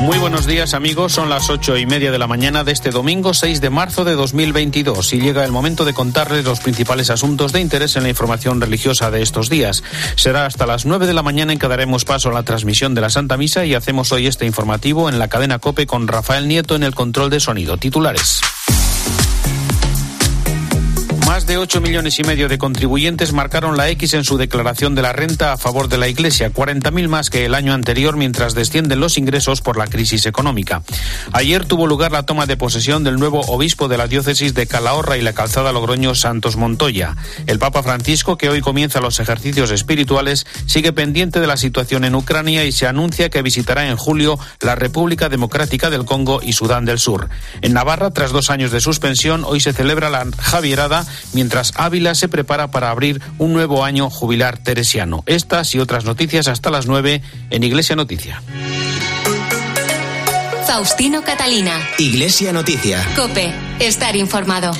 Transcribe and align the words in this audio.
Muy 0.00 0.16
buenos 0.18 0.46
días 0.46 0.74
amigos, 0.74 1.12
son 1.12 1.28
las 1.28 1.50
ocho 1.50 1.76
y 1.76 1.84
media 1.84 2.12
de 2.12 2.18
la 2.18 2.28
mañana 2.28 2.62
de 2.62 2.70
este 2.70 2.90
domingo 2.90 3.34
6 3.34 3.60
de 3.60 3.68
marzo 3.68 4.04
de 4.04 4.14
2022 4.14 5.12
y 5.12 5.20
llega 5.20 5.44
el 5.44 5.50
momento 5.50 5.84
de 5.84 5.92
contarles 5.92 6.44
los 6.44 6.60
principales 6.60 7.10
asuntos 7.10 7.52
de 7.52 7.60
interés 7.60 7.96
en 7.96 8.04
la 8.04 8.08
información 8.08 8.60
religiosa 8.60 9.10
de 9.10 9.22
estos 9.22 9.50
días. 9.50 9.82
Será 10.14 10.46
hasta 10.46 10.66
las 10.66 10.86
nueve 10.86 11.06
de 11.06 11.14
la 11.14 11.24
mañana 11.24 11.52
en 11.52 11.58
que 11.58 11.66
daremos 11.66 12.04
paso 12.04 12.30
a 12.30 12.32
la 12.32 12.44
transmisión 12.44 12.94
de 12.94 13.00
la 13.00 13.10
Santa 13.10 13.36
Misa 13.36 13.66
y 13.66 13.74
hacemos 13.74 14.12
hoy 14.12 14.28
este 14.28 14.46
informativo 14.46 15.08
en 15.08 15.18
la 15.18 15.28
cadena 15.28 15.58
Cope 15.58 15.86
con 15.86 16.06
Rafael 16.06 16.46
Nieto 16.46 16.76
en 16.76 16.84
el 16.84 16.94
control 16.94 17.28
de 17.28 17.40
sonido. 17.40 17.76
Titulares. 17.76 18.40
Más 21.38 21.46
de 21.46 21.56
8 21.56 21.80
millones 21.80 22.18
y 22.18 22.24
medio 22.24 22.48
de 22.48 22.58
contribuyentes 22.58 23.32
marcaron 23.32 23.76
la 23.76 23.88
X 23.90 24.14
en 24.14 24.24
su 24.24 24.38
declaración 24.38 24.96
de 24.96 25.02
la 25.02 25.12
renta 25.12 25.52
a 25.52 25.56
favor 25.56 25.88
de 25.88 25.96
la 25.96 26.08
Iglesia, 26.08 26.52
40.000 26.52 27.06
más 27.06 27.30
que 27.30 27.44
el 27.44 27.54
año 27.54 27.74
anterior 27.74 28.16
mientras 28.16 28.56
descienden 28.56 28.98
los 28.98 29.18
ingresos 29.18 29.60
por 29.60 29.76
la 29.76 29.86
crisis 29.86 30.26
económica. 30.26 30.82
Ayer 31.30 31.64
tuvo 31.64 31.86
lugar 31.86 32.10
la 32.10 32.24
toma 32.24 32.46
de 32.46 32.56
posesión 32.56 33.04
del 33.04 33.20
nuevo 33.20 33.42
obispo 33.42 33.86
de 33.86 33.98
la 33.98 34.08
diócesis 34.08 34.52
de 34.52 34.66
Calahorra 34.66 35.16
y 35.16 35.22
la 35.22 35.32
calzada 35.32 35.70
Logroño 35.70 36.16
Santos 36.16 36.56
Montoya. 36.56 37.14
El 37.46 37.60
Papa 37.60 37.84
Francisco, 37.84 38.36
que 38.36 38.48
hoy 38.48 38.60
comienza 38.60 39.00
los 39.00 39.20
ejercicios 39.20 39.70
espirituales, 39.70 40.44
sigue 40.66 40.92
pendiente 40.92 41.38
de 41.38 41.46
la 41.46 41.56
situación 41.56 42.04
en 42.04 42.16
Ucrania 42.16 42.64
y 42.64 42.72
se 42.72 42.88
anuncia 42.88 43.30
que 43.30 43.42
visitará 43.42 43.88
en 43.88 43.96
julio 43.96 44.40
la 44.60 44.74
República 44.74 45.28
Democrática 45.28 45.88
del 45.88 46.04
Congo 46.04 46.40
y 46.42 46.54
Sudán 46.54 46.84
del 46.84 46.98
Sur. 46.98 47.28
En 47.62 47.74
Navarra, 47.74 48.10
tras 48.10 48.32
dos 48.32 48.50
años 48.50 48.72
de 48.72 48.80
suspensión, 48.80 49.44
hoy 49.44 49.60
se 49.60 49.72
celebra 49.72 50.10
la 50.10 50.26
Javierada 50.36 51.06
mientras 51.32 51.72
Ávila 51.76 52.14
se 52.14 52.28
prepara 52.28 52.70
para 52.70 52.90
abrir 52.90 53.20
un 53.38 53.52
nuevo 53.52 53.84
año 53.84 54.10
jubilar 54.10 54.58
teresiano. 54.58 55.22
Estas 55.26 55.74
y 55.74 55.78
otras 55.78 56.04
noticias 56.04 56.48
hasta 56.48 56.70
las 56.70 56.86
9 56.86 57.22
en 57.50 57.62
Iglesia 57.62 57.96
Noticia. 57.96 58.42
Faustino 60.66 61.24
Catalina. 61.24 61.72
Iglesia 61.98 62.52
Noticia. 62.52 63.04
Cope, 63.16 63.52
estar 63.80 64.14
informado. 64.16 64.72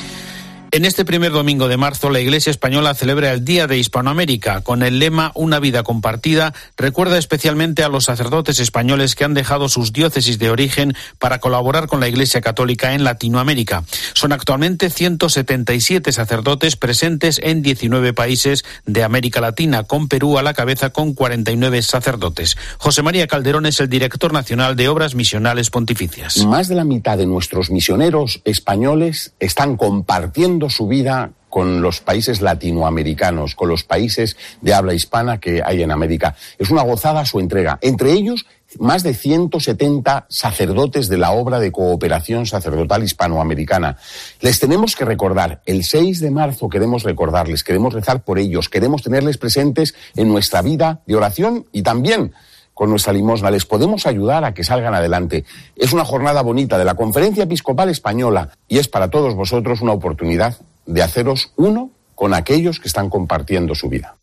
En 0.71 0.85
este 0.85 1.07
primer 1.07 1.33
domingo 1.33 1.67
de 1.67 1.79
marzo, 1.79 2.11
la 2.11 2.21
Iglesia 2.21 2.51
Española 2.51 2.93
celebra 2.93 3.33
el 3.33 3.43
Día 3.43 3.67
de 3.67 3.79
Hispanoamérica. 3.79 4.61
Con 4.61 4.83
el 4.83 4.99
lema 4.99 5.33
Una 5.35 5.61
vida 5.61 5.83
compartida, 5.83 6.53
recuerda 6.77 7.17
especialmente 7.17 7.85
a 7.85 7.89
los 7.89 8.05
sacerdotes 8.05 8.61
españoles 8.61 9.15
que 9.15 9.25
han 9.25 9.33
dejado 9.33 9.71
sus 9.71 9.95
diócesis 9.95 10.39
de 10.39 10.51
origen 10.51 10.95
para 11.19 11.39
colaborar 11.39 11.87
con 11.87 12.01
la 12.01 12.09
Iglesia 12.09 12.43
Católica 12.43 12.93
en 12.93 13.03
Latinoamérica. 13.03 13.85
Son 14.13 14.31
actualmente 14.31 14.91
177 14.91 16.13
sacerdotes 16.13 16.77
presentes 16.77 17.41
en 17.43 17.63
19 17.63 18.13
países 18.13 18.63
de 18.85 19.03
América 19.05 19.41
Latina, 19.41 19.85
con 19.85 20.07
Perú 20.07 20.37
a 20.37 20.43
la 20.43 20.53
cabeza 20.53 20.91
con 20.91 21.15
49 21.15 21.81
sacerdotes. 21.81 22.59
José 22.77 23.03
María 23.03 23.27
Calderón 23.27 23.65
es 23.65 23.81
el 23.81 23.89
director 23.89 24.35
nacional 24.35 24.77
de 24.77 24.91
Obras 24.91 25.15
Misionales 25.15 25.71
Pontificias. 25.71 26.45
Más 26.45 26.69
de 26.69 26.75
la 26.75 26.85
mitad 26.85 27.17
de 27.17 27.25
nuestros 27.25 27.71
misioneros 27.71 28.43
españoles 28.45 29.33
están 29.41 29.79
compartiendo 29.79 30.58
su 30.69 30.89
vida 30.89 31.33
con 31.49 31.81
los 31.81 32.01
países 32.01 32.41
latinoamericanos, 32.41 33.55
con 33.55 33.69
los 33.69 33.85
países 33.85 34.37
de 34.61 34.75
habla 34.75 34.95
hispana 34.95 35.39
que 35.39 35.63
hay 35.65 35.83
en 35.83 35.91
América. 35.91 36.35
Es 36.59 36.71
una 36.71 36.83
gozada 36.83 37.25
su 37.25 37.41
entrega. 37.41 37.79
Entre 37.81 38.13
ellos, 38.13 38.47
más 38.79 39.03
de 39.03 39.15
170 39.15 40.27
sacerdotes 40.29 41.09
de 41.09 41.17
la 41.17 41.33
obra 41.33 41.59
de 41.59 41.73
cooperación 41.73 42.47
sacerdotal 42.47 43.03
hispanoamericana. 43.03 43.97
Les 44.41 44.61
tenemos 44.61 44.95
que 44.95 45.07
recordar, 45.07 45.63
el 45.65 45.85
6 45.85 46.21
de 46.21 46.31
marzo 46.31 46.69
queremos 46.69 47.03
recordarles, 47.03 47.65
queremos 47.65 47.95
rezar 47.95 48.23
por 48.25 48.39
ellos, 48.39 48.69
queremos 48.69 49.03
tenerles 49.03 49.39
presentes 49.39 49.95
en 50.17 50.29
nuestra 50.29 50.61
vida 50.61 51.01
de 51.07 51.17
oración 51.17 51.67
y 51.73 51.83
también 51.83 52.33
con 52.79 52.91
nuestra 52.91 53.13
limosna, 53.13 53.51
les 53.51 53.65
podemos 53.65 54.07
ayudar 54.07 54.45
a 54.45 54.55
que 54.55 54.63
salgan 54.63 54.95
adelante. 54.95 55.45
Es 55.75 55.93
una 55.93 56.05
jornada 56.05 56.43
bonita 56.43 56.79
de 56.79 56.85
la 56.85 56.95
Conferencia 56.95 57.43
Episcopal 57.43 57.89
Española 57.89 58.51
y 58.69 58.79
es 58.79 58.87
para 58.87 59.11
todos 59.11 59.35
vosotros 59.35 59.81
una 59.81 59.91
oportunidad 59.91 60.57
de 60.87 61.03
haceros 61.03 61.51
uno 61.57 61.91
con 62.15 62.35
aquellos 62.35 62.79
que 62.79 62.87
están 62.87 63.11
compartiendo 63.11 63.75
su 63.75 63.89
vida. 63.89 64.15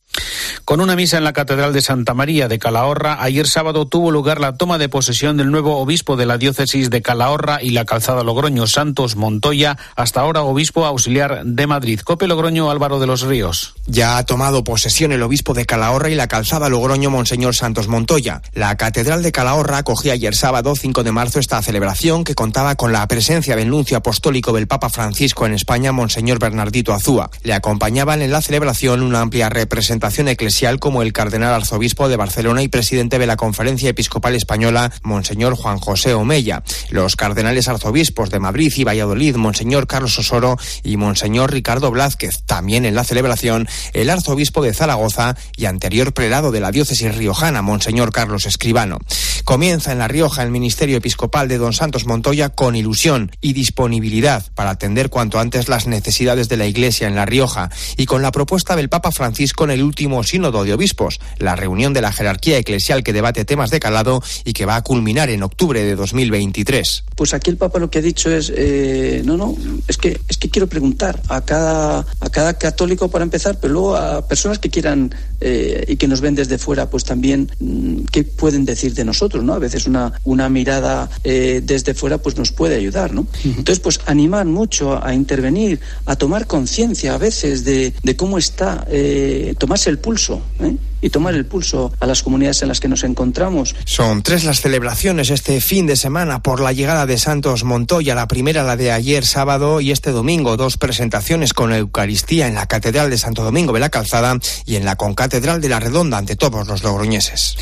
Con 0.66 0.82
una 0.82 0.96
misa 0.96 1.18
en 1.18 1.24
la 1.24 1.34
Catedral 1.34 1.74
de 1.74 1.82
Santa 1.82 2.14
María 2.14 2.48
de 2.48 2.58
Calahorra, 2.58 3.22
ayer 3.22 3.48
sábado 3.48 3.88
tuvo 3.88 4.10
lugar 4.10 4.40
la 4.40 4.54
toma 4.58 4.78
de 4.78 4.90
posesión 4.90 5.38
del 5.38 5.52
nuevo 5.52 5.78
obispo 5.78 6.16
de 6.16 6.26
la 6.26 6.38
diócesis 6.38 6.90
de 6.90 7.02
Calahorra 7.02 7.62
y 7.62 7.70
la 7.70 7.86
calzada 7.86 8.24
Logroño, 8.24 8.66
Santos 8.66 9.16
Montoya, 9.16 9.78
hasta 9.96 10.22
ahora 10.22 10.42
obispo 10.42 10.86
auxiliar 10.86 11.46
de 11.46 11.68
Madrid. 11.68 12.00
Cope 12.00 12.28
Logroño, 12.28 12.72
Álvaro 12.72 13.00
de 13.00 13.08
los 13.08 13.22
Ríos. 13.22 13.76
Ya 13.86 14.18
ha 14.18 14.26
tomado 14.26 14.64
posesión 14.64 15.12
el 15.12 15.22
obispo 15.22 15.54
de 15.54 15.66
Calahorra 15.66 16.10
y 16.10 16.16
la 16.16 16.28
calzada 16.28 16.70
Logroño, 16.70 17.10
Monseñor 17.12 17.56
Santos 17.56 17.88
Montoya. 17.88 18.42
La 18.54 18.76
Catedral 18.78 19.22
de 19.22 19.32
Calahorra 19.32 19.78
acogía 19.78 20.14
ayer 20.14 20.36
sábado 20.36 20.76
5 20.76 21.04
de 21.04 21.12
marzo 21.12 21.40
esta 21.40 21.62
celebración 21.62 22.24
que 22.24 22.36
contaba 22.36 22.76
con 22.76 22.92
la 22.92 23.08
presencia 23.08 23.56
del 23.56 23.70
nuncio 23.70 23.98
apostólico 23.98 24.52
del 24.54 24.68
Papa 24.68 24.90
Francisco 24.90 25.46
en 25.46 25.54
España, 25.54 25.92
Monseñor 25.92 26.40
Bernardito 26.40 26.94
Azúa. 26.94 27.30
Le 27.44 27.54
acompañaban 27.54 28.22
en 28.22 28.32
la 28.32 28.42
celebración 28.42 29.04
una 29.04 29.22
amplia 29.22 29.50
representación 29.50 30.05
eclesial 30.06 30.80
como 30.80 31.02
el 31.02 31.14
cardenal 31.14 31.54
arzobispo 31.54 32.08
de 32.08 32.16
Barcelona 32.16 32.62
y 32.62 32.68
presidente 32.68 33.18
de 33.18 33.26
la 33.26 33.38
Conferencia 33.38 33.90
Episcopal 33.90 34.36
Española, 34.36 34.92
Monseñor 35.02 35.56
Juan 35.56 35.80
José 35.80 36.14
Omeya. 36.14 36.64
Los 36.90 37.16
cardenales 37.16 37.68
arzobispos 37.68 38.30
de 38.30 38.40
Madrid 38.40 38.72
y 38.76 38.84
Valladolid, 38.84 39.36
Monseñor 39.36 39.88
Carlos 39.88 40.18
Osoro 40.20 40.58
y 40.84 40.98
Monseñor 40.98 41.52
Ricardo 41.52 41.90
Blázquez. 41.90 42.44
También 42.46 42.86
en 42.86 42.94
la 42.94 43.04
celebración, 43.04 43.68
el 43.94 44.12
arzobispo 44.12 44.62
de 44.62 44.74
Zaragoza 44.74 45.36
y 45.58 45.66
anterior 45.66 46.14
prelado 46.14 46.52
de 46.52 46.60
la 46.60 46.72
diócesis 46.72 47.16
riojana, 47.16 47.64
Monseñor 47.64 48.12
Carlos 48.12 48.46
Escribano. 48.46 49.00
Comienza 49.44 49.92
en 49.92 50.00
La 50.00 50.08
Rioja 50.08 50.44
el 50.44 50.52
ministerio 50.52 50.98
episcopal 50.98 51.48
de 51.48 51.58
don 51.58 51.74
Santos 51.74 52.06
Montoya 52.06 52.50
con 52.50 52.76
ilusión 52.76 53.32
y 53.42 53.54
disponibilidad 53.54 54.46
para 54.54 54.70
atender 54.70 55.10
cuanto 55.10 55.40
antes 55.40 55.68
las 55.68 55.88
necesidades 55.88 56.48
de 56.48 56.58
la 56.58 56.68
Iglesia 56.68 57.08
en 57.08 57.16
La 57.16 57.26
Rioja 57.26 57.70
y 57.98 58.06
con 58.06 58.22
la 58.22 58.32
propuesta 58.32 58.76
del 58.76 58.90
Papa 58.90 59.12
Francisco 59.12 59.64
en 59.64 59.72
el 59.72 59.84
último 59.84 59.95
sínodo 60.24 60.64
de 60.64 60.74
obispos, 60.74 61.20
la 61.38 61.56
reunión 61.56 61.94
de 61.94 62.02
la 62.02 62.12
jerarquía 62.12 62.58
eclesial 62.58 63.04
que 63.04 63.14
debate 63.14 63.46
temas 63.46 63.70
de 63.70 63.80
calado 63.80 64.22
y 64.44 64.54
que 64.54 64.66
va 64.66 64.76
a 64.76 64.84
culminar 64.84 65.30
en 65.30 65.44
octubre 65.44 65.84
de 65.84 65.96
2023. 65.96 67.04
Pues 67.16 67.34
aquí 67.34 67.50
el 67.50 67.58
Papa 67.58 67.80
lo 67.80 67.90
que 67.90 68.00
ha 68.00 68.02
dicho 68.02 68.30
es, 68.32 68.52
eh, 68.56 69.22
no, 69.26 69.38
no, 69.38 69.56
es 69.88 69.98
que, 69.98 70.20
es 70.28 70.38
que 70.38 70.50
quiero 70.50 70.68
preguntar 70.68 71.22
a 71.30 71.42
cada, 71.42 72.06
a 72.20 72.30
cada 72.30 72.56
católico 72.56 73.10
para 73.10 73.24
empezar, 73.24 73.58
pero 73.60 73.74
luego 73.74 73.96
a 73.96 74.28
personas 74.28 74.60
que 74.60 74.70
quieran 74.70 75.14
eh, 75.42 75.86
y 75.88 75.96
que 75.98 76.08
nos 76.08 76.22
ven 76.22 76.36
desde 76.36 76.58
fuera, 76.58 76.90
pues 76.90 77.04
también 77.04 77.52
mm, 77.60 78.06
qué 78.12 78.24
pueden 78.24 78.66
decir 78.66 78.94
de 78.94 79.06
nosotros, 79.06 79.44
¿no? 79.44 79.54
A 79.54 79.60
veces 79.60 79.88
una, 79.88 80.14
una 80.24 80.50
mirada 80.50 81.10
eh, 81.24 81.62
desde 81.64 81.94
fuera 81.94 82.18
pues 82.18 82.38
nos 82.38 82.52
puede 82.52 82.76
ayudar, 82.76 83.14
¿no? 83.14 83.28
Entonces, 83.44 83.80
pues 83.80 84.00
animar 84.06 84.46
mucho 84.46 85.04
a 85.04 85.14
intervenir, 85.14 85.80
a 86.06 86.16
tomar 86.16 86.48
conciencia 86.48 87.14
a 87.14 87.18
veces 87.18 87.64
de, 87.66 87.94
de 88.04 88.16
cómo 88.16 88.38
está, 88.38 88.86
eh, 88.90 89.56
tomarse 89.58 89.85
el 89.88 90.00
pulso, 90.00 90.42
¿eh? 90.60 90.76
Y 91.06 91.12
tomar 91.12 91.36
el 91.36 91.46
pulso 91.46 91.94
a 92.00 92.08
las 92.08 92.24
comunidades 92.24 92.64
en 92.64 92.68
las 92.68 92.80
que 92.80 92.88
nos 92.88 93.04
encontramos. 93.04 93.76
Son 93.86 94.24
tres 94.24 94.44
las 94.44 94.62
celebraciones 94.62 95.30
este 95.30 95.62
fin 95.62 95.86
de 95.86 95.98
semana 95.98 96.42
por 96.42 96.62
la 96.62 96.74
llegada 96.74 97.06
de 97.06 97.20
Santos 97.20 97.64
Montoya, 97.64 98.16
la 98.16 98.28
primera 98.28 98.64
la 98.64 98.76
de 98.76 98.92
ayer 98.92 99.24
sábado 99.24 99.82
y 99.82 99.92
este 99.92 100.10
domingo 100.10 100.58
dos 100.58 100.78
presentaciones 100.78 101.54
con 101.54 101.72
Eucaristía 101.74 102.48
en 102.48 102.56
la 102.56 102.66
Catedral 102.66 103.12
de 103.12 103.20
Santo 103.20 103.44
Domingo 103.44 103.72
de 103.72 103.82
la 103.82 103.92
Calzada 103.92 104.40
y 104.66 104.78
en 104.78 104.86
la 104.86 104.96
Concatedral 104.96 105.62
de 105.62 105.70
la 105.70 105.80
Redonda 105.80 106.18
ante 106.18 106.36
todos 106.36 106.68
los 106.68 106.82
logroñeses. 106.82 107.56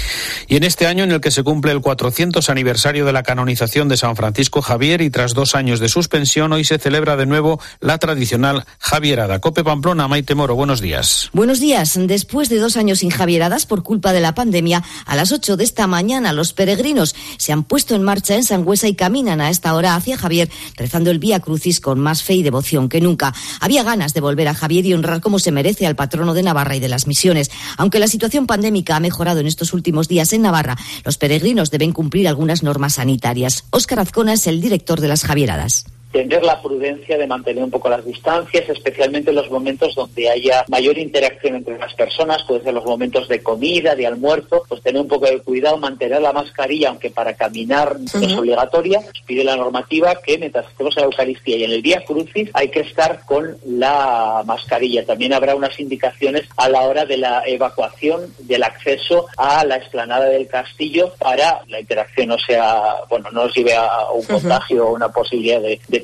Y 0.48 0.56
en 0.56 0.64
este 0.64 0.88
año 0.88 1.04
en 1.04 1.12
el 1.12 1.20
que 1.20 1.30
se 1.30 1.44
cumple 1.44 1.74
el 1.74 1.82
400 1.82 2.50
aniversario 2.50 3.04
de 3.04 3.12
la 3.12 3.24
canonización 3.24 3.90
de 3.90 3.98
San 3.98 4.16
Francisco 4.16 4.62
Javier 4.62 5.02
y 5.02 5.10
tras 5.10 5.34
dos 5.34 5.54
años 5.54 5.82
de 5.82 5.90
suspensión 5.90 6.54
hoy 6.54 6.64
se 6.64 6.80
celebra 6.80 7.18
de 7.18 7.26
nuevo 7.26 7.60
la 7.82 7.98
tradicional 7.98 8.64
Javierada. 8.80 9.40
Cope 9.40 9.66
Pamplona, 9.66 10.08
Maite 10.08 10.34
Moro, 10.34 10.56
buenos 10.56 10.80
días. 10.80 11.30
Buenos 11.34 11.60
días. 11.60 12.00
Después 12.00 12.48
de 12.48 12.60
dos 12.60 12.78
años 12.78 13.00
sin 13.00 13.10
Javier 13.10 13.33
por 13.68 13.82
culpa 13.82 14.14
de 14.14 14.22
la 14.22 14.36
pandemia, 14.36 14.84
a 15.06 15.16
las 15.16 15.32
8 15.32 15.58
de 15.58 15.64
esta 15.64 15.88
mañana 15.88 16.34
los 16.34 16.54
peregrinos 16.54 17.16
se 17.38 17.52
han 17.52 17.64
puesto 17.64 17.96
en 17.96 18.04
marcha 18.04 18.36
en 18.36 18.44
Sangüesa 18.44 18.88
y 18.88 18.94
caminan 18.94 19.42
a 19.42 19.50
esta 19.50 19.74
hora 19.74 19.96
hacia 19.96 20.18
Javier, 20.18 20.50
rezando 20.76 21.10
el 21.10 21.18
Vía 21.18 21.40
Crucis 21.40 21.80
con 21.80 22.00
más 22.00 22.22
fe 22.22 22.36
y 22.36 22.44
devoción 22.44 22.90
que 22.90 23.02
nunca. 23.02 23.34
Había 23.60 23.84
ganas 23.84 24.14
de 24.14 24.22
volver 24.22 24.48
a 24.48 24.54
Javier 24.54 24.86
y 24.86 24.94
honrar 24.94 25.20
como 25.20 25.40
se 25.40 25.52
merece 25.52 25.88
al 25.88 25.96
patrono 25.96 26.36
de 26.36 26.44
Navarra 26.44 26.76
y 26.76 26.80
de 26.80 26.90
las 26.90 27.08
misiones. 27.08 27.50
Aunque 27.78 28.00
la 28.00 28.08
situación 28.08 28.46
pandémica 28.46 28.96
ha 28.96 29.00
mejorado 29.00 29.40
en 29.40 29.48
estos 29.48 29.74
últimos 29.74 30.08
días 30.08 30.32
en 30.34 30.44
Navarra, 30.44 30.78
los 31.04 31.18
peregrinos 31.18 31.72
deben 31.72 31.92
cumplir 31.92 32.28
algunas 32.28 32.62
normas 32.62 32.94
sanitarias. 32.94 33.66
Óscar 33.72 34.00
Azcona 34.00 34.34
es 34.34 34.46
el 34.46 34.62
director 34.62 35.02
de 35.02 35.08
las 35.08 35.24
Javieradas. 35.24 35.86
Tener 36.14 36.44
la 36.44 36.62
prudencia 36.62 37.18
de 37.18 37.28
mantener 37.28 37.64
un 37.64 37.72
poco 37.72 37.90
las 37.90 38.06
distancias, 38.06 38.70
especialmente 38.70 39.32
en 39.32 39.36
los 39.36 39.50
momentos 39.50 39.96
donde 39.96 40.30
haya 40.30 40.64
mayor 40.70 40.98
interacción 40.98 41.56
entre 41.56 41.78
las 41.78 41.94
personas, 41.96 42.44
puede 42.44 42.64
ser 42.64 42.74
los 42.74 42.86
momentos 42.86 43.28
de 43.28 43.42
comida, 43.42 43.96
de 43.96 44.06
almuerzo, 44.06 44.64
pues 44.70 44.82
tener 44.84 45.02
un 45.02 45.08
poco 45.08 45.26
de 45.26 45.40
cuidado, 45.40 45.78
mantener 45.78 46.22
la 46.22 46.32
mascarilla, 46.32 46.90
aunque 46.90 47.10
para 47.10 47.34
caminar 47.34 47.98
no 48.00 48.22
es 48.22 48.34
obligatoria, 48.34 49.02
pide 49.26 49.44
la 49.44 49.56
normativa 49.56 50.16
que 50.24 50.38
mientras 50.38 50.68
estemos 50.68 50.96
en 50.96 51.02
la 51.02 51.08
Eucaristía 51.08 51.58
y 51.58 51.64
en 51.64 51.72
el 51.72 51.82
día 51.82 52.04
crucis 52.06 52.50
hay 52.54 52.70
que 52.70 52.82
estar 52.82 53.26
con 53.26 53.58
la 53.66 54.44
mascarilla. 54.46 55.06
También 55.06 55.34
habrá 55.34 55.56
unas 55.56 55.80
indicaciones 55.80 56.44
a 56.58 56.70
la 56.70 56.82
hora 56.82 57.06
de 57.06 57.18
la 57.18 57.44
evacuación 57.48 58.34
del 58.40 58.64
acceso 58.64 59.26
a 59.36 59.66
la 59.66 59.78
explanada 59.78 60.26
del 60.26 60.48
castillo 60.48 61.14
para 61.18 61.64
la 61.68 61.80
interacción 61.80 62.28
no 62.28 62.38
sea, 62.38 62.96
bueno, 63.10 63.30
no 63.32 63.44
nos 63.44 63.56
lleve 63.56 63.74
a 63.74 64.10
un 64.14 64.24
contagio 64.24 64.88
o 64.88 64.94
una 64.94 65.10
posibilidad 65.10 65.62
de, 65.62 65.80
de 65.88 66.03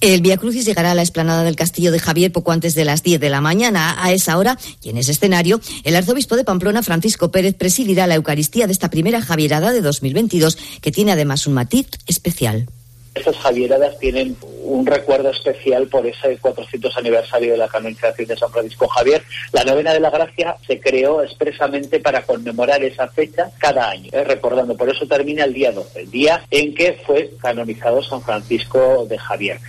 El 0.00 0.20
Via 0.20 0.36
Crucis 0.36 0.64
llegará 0.66 0.92
a 0.92 0.94
la 0.94 1.02
explanada 1.02 1.42
del 1.42 1.56
Castillo 1.56 1.90
de 1.90 1.98
Javier 1.98 2.30
poco 2.30 2.52
antes 2.52 2.74
de 2.74 2.84
las 2.84 3.02
10 3.02 3.18
de 3.20 3.30
la 3.30 3.40
mañana. 3.40 3.96
A 3.98 4.12
esa 4.12 4.36
hora, 4.36 4.58
y 4.82 4.90
en 4.90 4.98
ese 4.98 5.12
escenario, 5.12 5.60
el 5.84 5.96
arzobispo 5.96 6.36
de 6.36 6.44
Pamplona, 6.44 6.82
Francisco 6.82 7.30
Pérez, 7.30 7.54
presidirá 7.54 8.06
la 8.06 8.14
Eucaristía 8.14 8.66
de 8.66 8.72
esta 8.72 8.90
primera 8.90 9.22
Javierada 9.22 9.72
de 9.72 9.80
2022, 9.80 10.58
que 10.80 10.92
tiene 10.92 11.12
además 11.12 11.46
un 11.46 11.54
matiz 11.54 11.88
especial. 12.06 12.68
Estas 13.16 13.38
Javieradas 13.38 13.98
tienen 13.98 14.36
un 14.62 14.84
recuerdo 14.84 15.30
especial 15.30 15.88
por 15.88 16.06
ese 16.06 16.36
400 16.36 16.96
aniversario 16.98 17.52
de 17.52 17.56
la 17.56 17.66
canonización 17.66 18.28
de 18.28 18.36
San 18.36 18.50
Francisco 18.50 18.86
Javier. 18.88 19.22
La 19.52 19.64
novena 19.64 19.94
de 19.94 20.00
la 20.00 20.10
gracia 20.10 20.56
se 20.66 20.78
creó 20.78 21.22
expresamente 21.22 21.98
para 21.98 22.22
conmemorar 22.22 22.84
esa 22.84 23.08
fecha 23.08 23.50
cada 23.58 23.88
año, 23.88 24.10
¿eh? 24.12 24.22
recordando. 24.22 24.76
Por 24.76 24.90
eso 24.90 25.06
termina 25.06 25.44
el 25.44 25.54
día 25.54 25.72
12, 25.72 26.00
el 26.00 26.10
día 26.10 26.44
en 26.50 26.74
que 26.74 26.92
fue 27.06 27.30
canonizado 27.40 28.02
San 28.02 28.20
Francisco 28.20 29.06
de 29.08 29.16
Javier. 29.16 29.60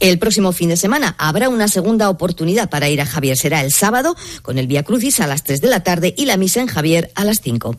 El 0.00 0.18
próximo 0.18 0.52
fin 0.52 0.68
de 0.68 0.76
semana 0.76 1.14
habrá 1.18 1.48
una 1.48 1.68
segunda 1.68 2.10
oportunidad 2.10 2.68
para 2.68 2.88
ir 2.88 3.00
a 3.00 3.06
Javier. 3.06 3.36
Será 3.36 3.60
el 3.62 3.72
sábado 3.72 4.16
con 4.42 4.58
el 4.58 4.66
Via 4.66 4.82
Crucis 4.82 5.20
a 5.20 5.26
las 5.26 5.44
3 5.44 5.60
de 5.60 5.68
la 5.68 5.82
tarde 5.82 6.14
y 6.16 6.26
la 6.26 6.36
misa 6.36 6.60
en 6.60 6.66
Javier 6.66 7.10
a 7.14 7.24
las 7.24 7.40
5. 7.42 7.76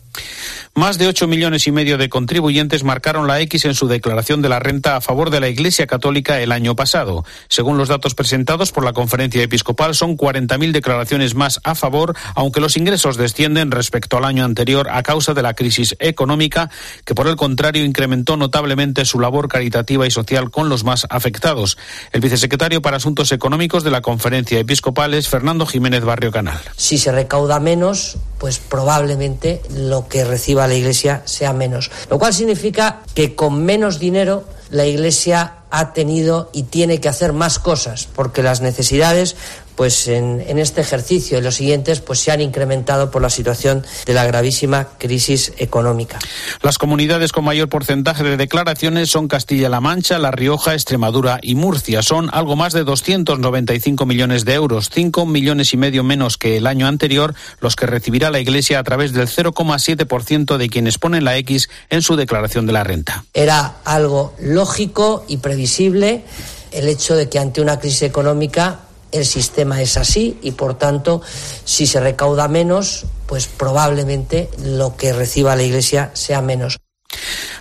Más 0.73 0.97
de 0.97 1.07
8 1.07 1.27
millones 1.27 1.67
y 1.67 1.71
medio 1.71 1.97
de 1.97 2.09
contribuyentes 2.09 2.83
marcaron 2.83 3.27
la 3.27 3.39
X 3.41 3.65
en 3.65 3.75
su 3.75 3.87
declaración 3.87 4.41
de 4.41 4.49
la 4.49 4.59
renta 4.59 4.95
a 4.97 5.01
favor 5.01 5.29
de 5.29 5.39
la 5.39 5.47
Iglesia 5.47 5.87
Católica 5.87 6.41
el 6.41 6.51
año 6.51 6.75
pasado. 6.75 7.23
Según 7.47 7.77
los 7.77 7.87
datos 7.87 8.15
presentados 8.15 8.71
por 8.71 8.83
la 8.83 8.93
conferencia 8.93 9.41
episcopal, 9.41 9.95
son 9.95 10.17
40.000 10.17 10.71
declaraciones 10.71 11.35
más 11.35 11.59
a 11.63 11.75
favor, 11.75 12.15
aunque 12.35 12.59
los 12.59 12.75
ingresos 12.77 13.17
descienden 13.17 13.71
respecto 13.71 14.17
al 14.17 14.25
año 14.25 14.43
anterior 14.43 14.89
a 14.89 15.03
causa 15.03 15.33
de 15.33 15.41
la 15.41 15.53
crisis 15.53 15.95
económica, 15.99 16.69
que 17.05 17.15
por 17.15 17.27
el 17.27 17.35
contrario 17.35 17.85
incrementó 17.85 18.35
notablemente 18.35 19.05
su 19.05 19.19
labor 19.19 19.47
caritativa 19.47 20.05
y 20.05 20.11
social 20.11 20.51
con 20.51 20.69
los 20.69 20.83
más 20.83 21.07
afectados. 21.09 21.77
El 22.11 22.21
vicesecretario 22.21 22.81
para 22.81 22.97
Asuntos 22.97 23.31
Económicos 23.31 23.83
de 23.83 23.91
la 23.91 24.01
conferencia 24.01 24.59
episcopal 24.59 25.13
es 25.13 25.27
Fernando 25.27 25.65
Jiménez 25.65 26.03
Barrio 26.03 26.31
Canal. 26.31 26.59
Si 26.75 26.97
se 26.97 27.11
recauda 27.11 27.59
menos, 27.59 28.17
pues 28.37 28.59
probablemente 28.59 29.61
lo 29.75 30.07
que 30.07 30.23
reciba 30.23 30.67
la 30.67 30.75
Iglesia 30.75 31.21
sea 31.25 31.53
menos. 31.53 31.91
Lo 32.09 32.19
cual 32.19 32.33
significa 32.33 33.01
que 33.13 33.35
con 33.35 33.63
menos 33.65 33.99
dinero 33.99 34.45
la 34.69 34.85
Iglesia 34.85 35.57
ha 35.69 35.93
tenido 35.93 36.49
y 36.53 36.63
tiene 36.63 36.99
que 36.99 37.09
hacer 37.09 37.33
más 37.33 37.59
cosas, 37.59 38.07
porque 38.15 38.41
las 38.41 38.61
necesidades 38.61 39.35
pues 39.75 40.07
en, 40.07 40.43
en, 40.47 40.57
este 40.59 40.81
ejercicio 40.81 41.37
y 41.37 41.41
los 41.41 41.55
siguientes 41.55 41.99
pues 41.99 42.19
se 42.19 42.31
han 42.31 42.41
incrementado 42.41 43.11
por 43.11 43.21
la 43.21 43.29
situación 43.29 43.85
de 44.05 44.13
la 44.13 44.25
gravísima 44.25 44.89
crisis 44.97 45.53
económica. 45.57 46.19
Las 46.61 46.77
comunidades 46.77 47.31
con 47.31 47.45
mayor 47.45 47.69
porcentaje 47.69 48.23
de 48.23 48.37
declaraciones 48.37 49.09
son 49.09 49.27
Castilla-La 49.27 49.81
Mancha, 49.81 50.19
La 50.19 50.31
Rioja, 50.31 50.73
Extremadura 50.73 51.39
y 51.41 51.55
Murcia. 51.55 52.01
Son 52.01 52.29
algo 52.31 52.55
más 52.55 52.73
de 52.73 52.83
295 52.83 54.05
millones 54.05 54.45
de 54.45 54.53
euros, 54.53 54.89
5 54.93 55.25
millones 55.25 55.73
y 55.73 55.77
medio 55.77 56.03
menos 56.03 56.37
que 56.37 56.57
el 56.57 56.67
año 56.67 56.87
anterior, 56.87 57.35
los 57.59 57.75
que 57.75 57.85
recibirá 57.85 58.31
la 58.31 58.39
Iglesia 58.39 58.79
a 58.79 58.83
través 58.83 59.13
del 59.13 59.27
0,7% 59.27 60.57
de 60.57 60.69
quienes 60.69 60.97
ponen 60.97 61.23
la 61.23 61.37
X 61.37 61.69
en 61.89 62.01
su 62.01 62.15
declaración 62.15 62.65
de 62.65 62.73
la 62.73 62.83
renta. 62.83 63.25
Era 63.33 63.77
algo 63.83 64.33
lógico 64.39 65.25
y 65.27 65.37
previsible 65.37 66.23
el 66.71 66.87
hecho 66.89 67.15
de 67.15 67.29
que 67.29 67.39
ante 67.39 67.61
una 67.61 67.79
crisis 67.79 68.03
económica 68.03 68.79
el 69.15 69.25
sistema 69.25 69.81
es 69.81 69.97
así 69.97 70.37
y 70.41 70.51
por 70.51 70.77
tanto 70.77 71.21
si 71.63 71.87
se 71.87 71.99
recauda 71.99 72.47
menos 72.47 73.05
pues 73.27 73.47
probablemente 73.47 74.49
lo 74.63 74.95
que 74.95 75.13
reciba 75.13 75.55
la 75.55 75.63
iglesia 75.63 76.11
sea 76.13 76.41
menos. 76.41 76.77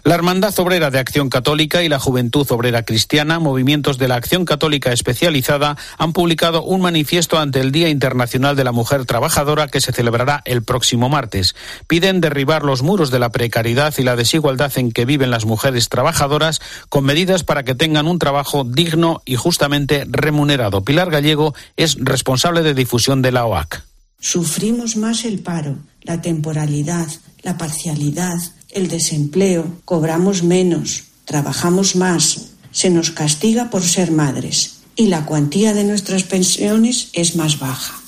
La 0.05 0.15
Hermandad 0.15 0.59
Obrera 0.59 0.91
de 0.91 0.99
Acción 0.99 1.31
Católica 1.31 1.83
y 1.83 1.89
la 1.89 1.99
Juventud 1.99 2.47
Obrera 2.51 2.85
Cristiana, 2.85 3.39
movimientos 3.39 3.99
de 3.99 4.09
la 4.09 4.17
Acción 4.17 4.45
Católica 4.45 4.93
especializada, 4.93 5.77
han 5.99 6.13
publicado 6.13 6.63
un 6.63 6.83
manifiesto 6.83 7.39
ante 7.39 7.61
el 7.61 7.73
Día 7.73 7.89
Internacional 7.89 8.57
de 8.57 8.65
la 8.65 8.73
Mujer 8.73 9.07
Trabajadora 9.07 9.69
que 9.69 9.81
se 9.81 9.93
celebrará 9.93 10.43
el 10.45 10.63
próximo 10.63 11.09
martes. 11.09 11.55
Piden 11.87 12.21
derribar 12.21 12.65
los 12.65 12.83
muros 12.83 13.11
de 13.11 13.19
la 13.19 13.31
precariedad 13.31 13.95
y 13.97 14.03
la 14.03 14.17
desigualdad 14.17 14.73
en 14.77 14.93
que 14.93 15.05
viven 15.05 15.31
las 15.31 15.45
mujeres 15.45 15.89
trabajadoras 15.89 16.61
con 16.89 17.05
medidas 17.05 17.45
para 17.45 17.63
que 17.65 17.75
tengan 17.75 18.07
un 18.07 18.19
trabajo 18.19 18.65
digno 18.65 19.23
y 19.25 19.37
justamente 19.37 20.05
remunerado. 20.09 20.85
Pilar 20.85 21.11
Gallego 21.11 21.55
es 21.77 21.97
responsable 22.01 22.63
de 22.63 22.75
difusión 22.75 23.23
de 23.23 23.33
la 23.33 23.47
OAC. 23.47 23.83
Sufrimos 24.21 24.97
más 24.97 25.25
el 25.25 25.41
paro, 25.41 25.77
la 26.03 26.23
temporalidad, 26.23 27.07
la 27.43 27.59
parcialidad, 27.59 28.39
el 28.75 28.89
desempleo, 28.89 29.81
cobramos 29.85 30.43
menos, 30.43 31.05
trabajamos 31.25 31.97
más, 31.97 32.41
se 32.71 32.91
nos 32.91 33.11
castiga 33.11 33.71
por 33.71 33.83
ser 33.83 34.11
madres 34.11 34.75
y 34.97 35.07
la 35.07 35.25
cuantía 35.25 35.73
de 35.73 35.85
nuestras 35.85 36.25
pensiones 36.25 37.09
es 37.13 37.37
más 37.37 37.59
baja. 37.59 37.99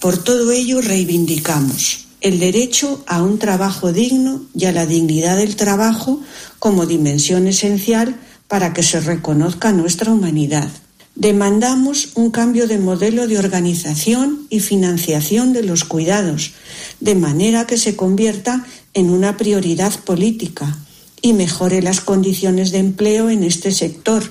Por 0.00 0.22
todo 0.22 0.52
ello 0.52 0.80
reivindicamos 0.80 2.06
el 2.20 2.40
derecho 2.40 3.04
a 3.06 3.22
un 3.22 3.38
trabajo 3.38 3.92
digno 3.92 4.42
y 4.54 4.64
a 4.64 4.72
la 4.72 4.86
dignidad 4.86 5.36
del 5.36 5.54
trabajo 5.54 6.20
como 6.58 6.86
dimensión 6.86 7.46
esencial 7.46 8.16
para 8.48 8.72
que 8.72 8.82
se 8.82 9.00
reconozca 9.00 9.72
nuestra 9.72 10.12
humanidad. 10.12 10.68
Demandamos 11.14 12.10
un 12.14 12.30
cambio 12.30 12.66
de 12.66 12.78
modelo 12.78 13.26
de 13.26 13.38
organización 13.38 14.46
y 14.50 14.60
financiación 14.60 15.52
de 15.52 15.62
los 15.62 15.84
cuidados, 15.84 16.52
de 17.00 17.14
manera 17.14 17.66
que 17.66 17.78
se 17.78 17.96
convierta 17.96 18.66
en 18.96 19.10
una 19.10 19.36
prioridad 19.36 19.92
política 20.00 20.78
y 21.20 21.34
mejore 21.34 21.82
las 21.82 22.00
condiciones 22.00 22.72
de 22.72 22.78
empleo 22.78 23.28
en 23.28 23.44
este 23.44 23.70
sector 23.70 24.22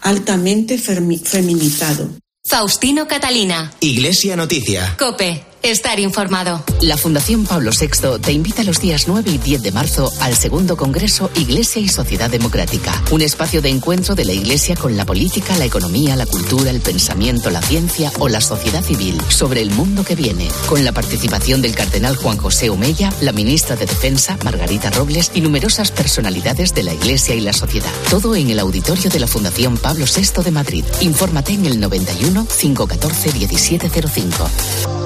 altamente 0.00 0.78
feminizado. 0.78 2.08
Faustino 2.42 3.06
Catalina. 3.06 3.72
Iglesia 3.80 4.34
Noticia. 4.34 4.96
Cope. 4.98 5.55
Estar 5.66 5.98
informado. 5.98 6.62
La 6.80 6.96
Fundación 6.96 7.44
Pablo 7.44 7.72
VI 7.72 8.20
te 8.20 8.30
invita 8.30 8.62
los 8.62 8.80
días 8.80 9.08
9 9.08 9.32
y 9.32 9.38
10 9.38 9.62
de 9.62 9.72
marzo 9.72 10.12
al 10.20 10.36
segundo 10.36 10.76
Congreso 10.76 11.28
Iglesia 11.34 11.82
y 11.82 11.88
Sociedad 11.88 12.30
Democrática, 12.30 13.02
un 13.10 13.20
espacio 13.20 13.60
de 13.60 13.70
encuentro 13.70 14.14
de 14.14 14.24
la 14.24 14.32
Iglesia 14.32 14.76
con 14.76 14.96
la 14.96 15.04
política, 15.04 15.56
la 15.56 15.64
economía, 15.64 16.14
la 16.14 16.26
cultura, 16.26 16.70
el 16.70 16.80
pensamiento, 16.80 17.50
la 17.50 17.60
ciencia 17.62 18.12
o 18.20 18.28
la 18.28 18.40
sociedad 18.40 18.80
civil 18.80 19.20
sobre 19.28 19.60
el 19.60 19.72
mundo 19.72 20.04
que 20.04 20.14
viene, 20.14 20.46
con 20.68 20.84
la 20.84 20.92
participación 20.92 21.62
del 21.62 21.74
cardenal 21.74 22.14
Juan 22.14 22.36
José 22.36 22.70
Omeya, 22.70 23.12
la 23.20 23.32
ministra 23.32 23.74
de 23.74 23.86
Defensa 23.86 24.38
Margarita 24.44 24.90
Robles 24.90 25.32
y 25.34 25.40
numerosas 25.40 25.90
personalidades 25.90 26.74
de 26.74 26.84
la 26.84 26.94
Iglesia 26.94 27.34
y 27.34 27.40
la 27.40 27.52
sociedad. 27.52 27.90
Todo 28.08 28.36
en 28.36 28.50
el 28.50 28.60
auditorio 28.60 29.10
de 29.10 29.18
la 29.18 29.26
Fundación 29.26 29.78
Pablo 29.78 30.04
VI 30.06 30.44
de 30.44 30.50
Madrid. 30.52 30.84
Infórmate 31.00 31.54
en 31.54 31.66
el 31.66 31.80
91 31.80 32.46
514 32.56 33.32
1705. 33.32 35.05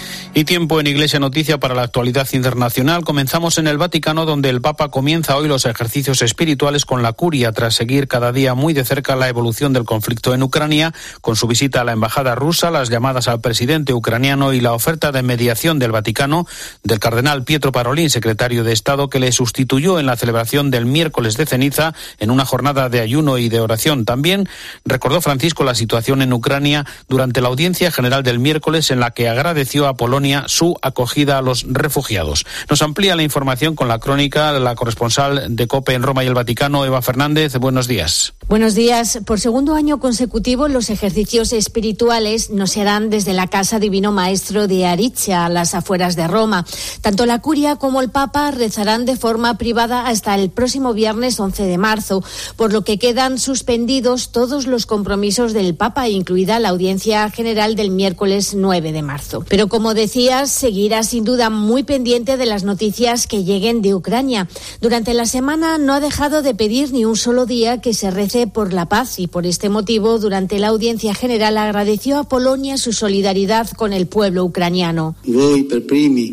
Y 0.33 0.45
tiempo 0.45 0.79
en 0.79 0.87
Iglesia 0.87 1.19
Noticia 1.19 1.57
para 1.57 1.75
la 1.75 1.83
actualidad 1.83 2.25
internacional. 2.31 3.03
Comenzamos 3.03 3.57
en 3.57 3.67
el 3.67 3.77
Vaticano, 3.77 4.25
donde 4.25 4.47
el 4.47 4.61
Papa 4.61 4.87
comienza 4.87 5.35
hoy 5.35 5.49
los 5.49 5.65
ejercicios 5.65 6.21
espirituales 6.21 6.85
con 6.85 7.03
la 7.03 7.11
curia, 7.11 7.51
tras 7.51 7.75
seguir 7.75 8.07
cada 8.07 8.31
día 8.31 8.53
muy 8.53 8.73
de 8.73 8.85
cerca 8.85 9.17
la 9.17 9.27
evolución 9.27 9.73
del 9.73 9.83
conflicto 9.83 10.33
en 10.33 10.41
Ucrania, 10.41 10.93
con 11.19 11.35
su 11.35 11.47
visita 11.47 11.81
a 11.81 11.83
la 11.83 11.91
embajada 11.91 12.33
rusa, 12.35 12.71
las 12.71 12.89
llamadas 12.89 13.27
al 13.27 13.41
presidente 13.41 13.93
ucraniano 13.93 14.53
y 14.53 14.61
la 14.61 14.71
oferta 14.71 15.11
de 15.11 15.21
mediación 15.21 15.79
del 15.79 15.91
Vaticano 15.91 16.47
del 16.81 16.99
cardenal 16.99 17.43
Pietro 17.43 17.73
Parolín, 17.73 18.09
secretario 18.09 18.63
de 18.63 18.71
Estado, 18.71 19.09
que 19.09 19.19
le 19.19 19.33
sustituyó 19.33 19.99
en 19.99 20.05
la 20.05 20.15
celebración 20.15 20.71
del 20.71 20.85
miércoles 20.85 21.35
de 21.35 21.45
ceniza 21.45 21.93
en 22.19 22.31
una 22.31 22.45
jornada 22.45 22.87
de 22.87 23.01
ayuno 23.01 23.37
y 23.37 23.49
de 23.49 23.59
oración. 23.59 24.05
También 24.05 24.47
recordó 24.85 25.19
Francisco 25.19 25.65
la 25.65 25.75
situación 25.75 26.21
en 26.21 26.31
Ucrania 26.31 26.85
durante 27.09 27.41
la 27.41 27.49
audiencia 27.49 27.91
general 27.91 28.23
del 28.23 28.39
miércoles, 28.39 28.91
en 28.91 29.01
la 29.01 29.11
que 29.11 29.27
agradeció 29.27 29.89
a 29.89 29.95
Polonia 29.95 30.20
Polonia 30.21 30.43
su 30.47 30.77
acogida 30.83 31.39
a 31.39 31.41
los 31.41 31.65
refugiados. 31.67 32.45
Nos 32.69 32.83
amplía 32.83 33.15
la 33.15 33.23
información 33.23 33.75
con 33.75 33.87
la 33.87 33.97
crónica 33.97 34.51
la 34.51 34.75
corresponsal 34.75 35.55
de 35.55 35.67
COPE 35.67 35.95
en 35.95 36.03
Roma 36.03 36.23
y 36.23 36.27
el 36.27 36.35
Vaticano, 36.35 36.85
Eva 36.85 37.01
Fernández. 37.01 37.57
Buenos 37.57 37.87
días. 37.87 38.33
Buenos 38.47 38.75
días. 38.75 39.19
Por 39.25 39.39
segundo 39.39 39.73
año 39.73 39.99
consecutivo, 39.99 40.67
los 40.67 40.89
ejercicios 40.89 41.53
espirituales 41.53 42.51
no 42.51 42.67
se 42.67 42.81
harán 42.81 43.09
desde 43.09 43.33
la 43.33 43.47
Casa 43.47 43.79
Divino 43.79 44.11
Maestro 44.11 44.67
de 44.67 44.85
Aricia, 44.85 45.45
a 45.45 45.49
las 45.49 45.73
afueras 45.73 46.15
de 46.15 46.27
Roma. 46.27 46.65
Tanto 47.01 47.25
la 47.25 47.39
curia 47.39 47.77
como 47.77 48.01
el 48.01 48.09
Papa 48.09 48.51
rezarán 48.51 49.05
de 49.05 49.15
forma 49.15 49.57
privada 49.57 50.05
hasta 50.05 50.35
el 50.35 50.49
próximo 50.49 50.93
viernes 50.93 51.39
11 51.39 51.63
de 51.63 51.77
marzo, 51.77 52.23
por 52.57 52.73
lo 52.73 52.83
que 52.83 52.99
quedan 52.99 53.39
suspendidos 53.39 54.31
todos 54.31 54.67
los 54.67 54.85
compromisos 54.85 55.53
del 55.53 55.73
Papa, 55.73 56.09
incluida 56.09 56.59
la 56.59 56.69
audiencia 56.69 57.29
general 57.29 57.75
del 57.75 57.89
miércoles 57.89 58.53
9 58.53 58.91
de 58.91 59.01
marzo. 59.01 59.45
Pero 59.47 59.67
como 59.67 59.93
decías, 60.11 60.51
seguirá 60.51 61.03
sin 61.03 61.23
duda 61.23 61.49
muy 61.49 61.83
pendiente 61.83 62.35
de 62.35 62.45
las 62.45 62.65
noticias 62.65 63.27
que 63.27 63.45
lleguen 63.45 63.81
de 63.81 63.95
Ucrania. 63.95 64.49
Durante 64.81 65.13
la 65.13 65.25
semana 65.25 65.77
no 65.77 65.93
ha 65.93 66.01
dejado 66.01 66.41
de 66.41 66.53
pedir 66.53 66.91
ni 66.91 67.05
un 67.05 67.15
solo 67.15 67.45
día 67.45 67.79
que 67.79 67.93
se 67.93 68.11
rece 68.11 68.45
por 68.45 68.73
la 68.73 68.89
paz 68.89 69.19
y 69.19 69.27
por 69.27 69.45
este 69.45 69.69
motivo, 69.69 70.19
durante 70.19 70.59
la 70.59 70.67
audiencia 70.67 71.15
general 71.15 71.57
agradeció 71.57 72.19
a 72.19 72.25
Polonia 72.25 72.75
su 72.75 72.91
solidaridad 72.91 73.69
con 73.69 73.93
el 73.93 74.05
pueblo 74.05 74.43
ucraniano. 74.43 75.15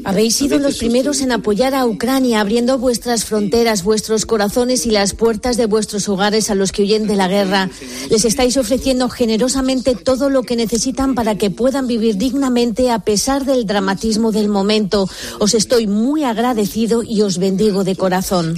Habéis 0.05 0.35
sido 0.35 0.59
los 0.59 0.79
primeros 0.79 1.21
en 1.21 1.31
apoyar 1.31 1.77
a 1.77 1.87
Ucrania, 1.87 2.41
abriendo 2.41 2.79
vuestras 2.79 3.27
fronteras, 3.27 3.85
vuestros 3.85 4.27
corazones 4.27 4.87
y 4.87 4.91
las 4.91 5.15
puertas 5.15 5.57
de 5.57 5.67
vuestros 5.67 6.09
hogares 6.09 6.51
a 6.51 6.57
los 6.57 6.73
que 6.73 6.83
huyen 6.83 7.07
de 7.07 7.15
la 7.15 7.29
guerra. 7.29 7.71
Les 8.11 8.25
estáis 8.25 8.57
ofreciendo 8.57 9.09
generosamente 9.09 9.95
todo 9.95 10.31
lo 10.31 10.43
que 10.43 10.57
necesitan 10.57 11.15
para 11.15 11.37
que 11.37 11.51
puedan 11.51 11.87
vivir 11.87 12.17
dignamente 12.17 12.91
a 12.91 12.99
pesar 12.99 13.45
del 13.45 13.68
dramatismo 13.69 14.33
del 14.33 14.49
momento. 14.49 15.09
Os 15.39 15.55
estoy 15.55 15.87
muy 15.87 16.25
agradecido 16.25 17.05
y 17.05 17.23
os 17.23 17.39
bendigo 17.39 17.85
de 17.85 17.95
corazón. 17.95 18.57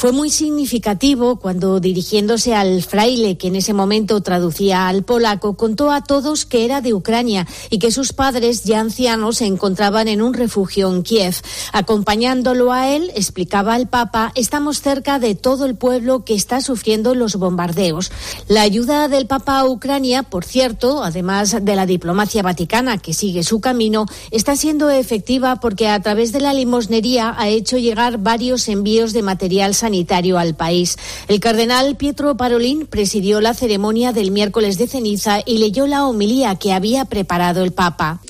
Fue 0.00 0.12
muy 0.12 0.30
significativo 0.30 1.36
cuando, 1.36 1.78
dirigiéndose 1.78 2.54
al 2.54 2.82
fraile, 2.82 3.36
que 3.36 3.48
en 3.48 3.56
ese 3.56 3.74
momento 3.74 4.22
traducía 4.22 4.88
al 4.88 5.02
polaco, 5.02 5.58
contó 5.58 5.90
a 5.90 6.02
todos 6.02 6.46
que 6.46 6.64
era 6.64 6.80
de 6.80 6.94
Ucrania 6.94 7.46
y 7.68 7.78
que 7.78 7.90
sus 7.90 8.14
padres, 8.14 8.64
ya 8.64 8.80
ancianos, 8.80 9.36
se 9.36 9.44
encontraban 9.44 10.08
en 10.08 10.22
un 10.22 10.32
refugio 10.32 10.90
en 10.90 11.02
Kiev. 11.02 11.34
Acompañándolo 11.74 12.72
a 12.72 12.88
él, 12.88 13.12
explicaba 13.14 13.76
el 13.76 13.88
Papa, 13.88 14.32
estamos 14.36 14.80
cerca 14.80 15.18
de 15.18 15.34
todo 15.34 15.66
el 15.66 15.74
pueblo 15.74 16.24
que 16.24 16.34
está 16.34 16.62
sufriendo 16.62 17.14
los 17.14 17.36
bombardeos. 17.36 18.10
La 18.48 18.62
ayuda 18.62 19.06
del 19.08 19.26
Papa 19.26 19.58
a 19.58 19.66
Ucrania, 19.66 20.22
por 20.22 20.46
cierto, 20.46 21.04
además 21.04 21.54
de 21.60 21.76
la 21.76 21.84
diplomacia 21.84 22.42
vaticana 22.42 22.96
que 22.96 23.12
sigue 23.12 23.42
su 23.42 23.60
camino, 23.60 24.06
está 24.30 24.56
siendo 24.56 24.88
efectiva 24.88 25.56
porque 25.56 25.88
a 25.88 26.00
través 26.00 26.32
de 26.32 26.40
la 26.40 26.54
limosnería 26.54 27.34
ha 27.36 27.50
hecho 27.50 27.76
llegar 27.76 28.16
varios 28.16 28.66
envíos 28.68 29.12
de 29.12 29.20
material 29.20 29.74
sanitario 29.74 29.89
sanitario 29.90 30.38
al 30.38 30.54
país. 30.54 30.96
El 31.26 31.40
cardenal 31.40 31.96
Pietro 31.96 32.36
Parolin 32.36 32.86
presidió 32.86 33.40
la 33.40 33.54
ceremonia 33.54 34.12
del 34.12 34.30
miércoles 34.30 34.78
de 34.78 34.86
ceniza 34.86 35.40
y 35.44 35.58
leyó 35.58 35.88
la 35.88 36.06
homilía 36.06 36.54
que 36.54 36.72
había 36.72 37.06
preparado 37.06 37.64
el 37.64 37.72
Papa. 37.72 38.20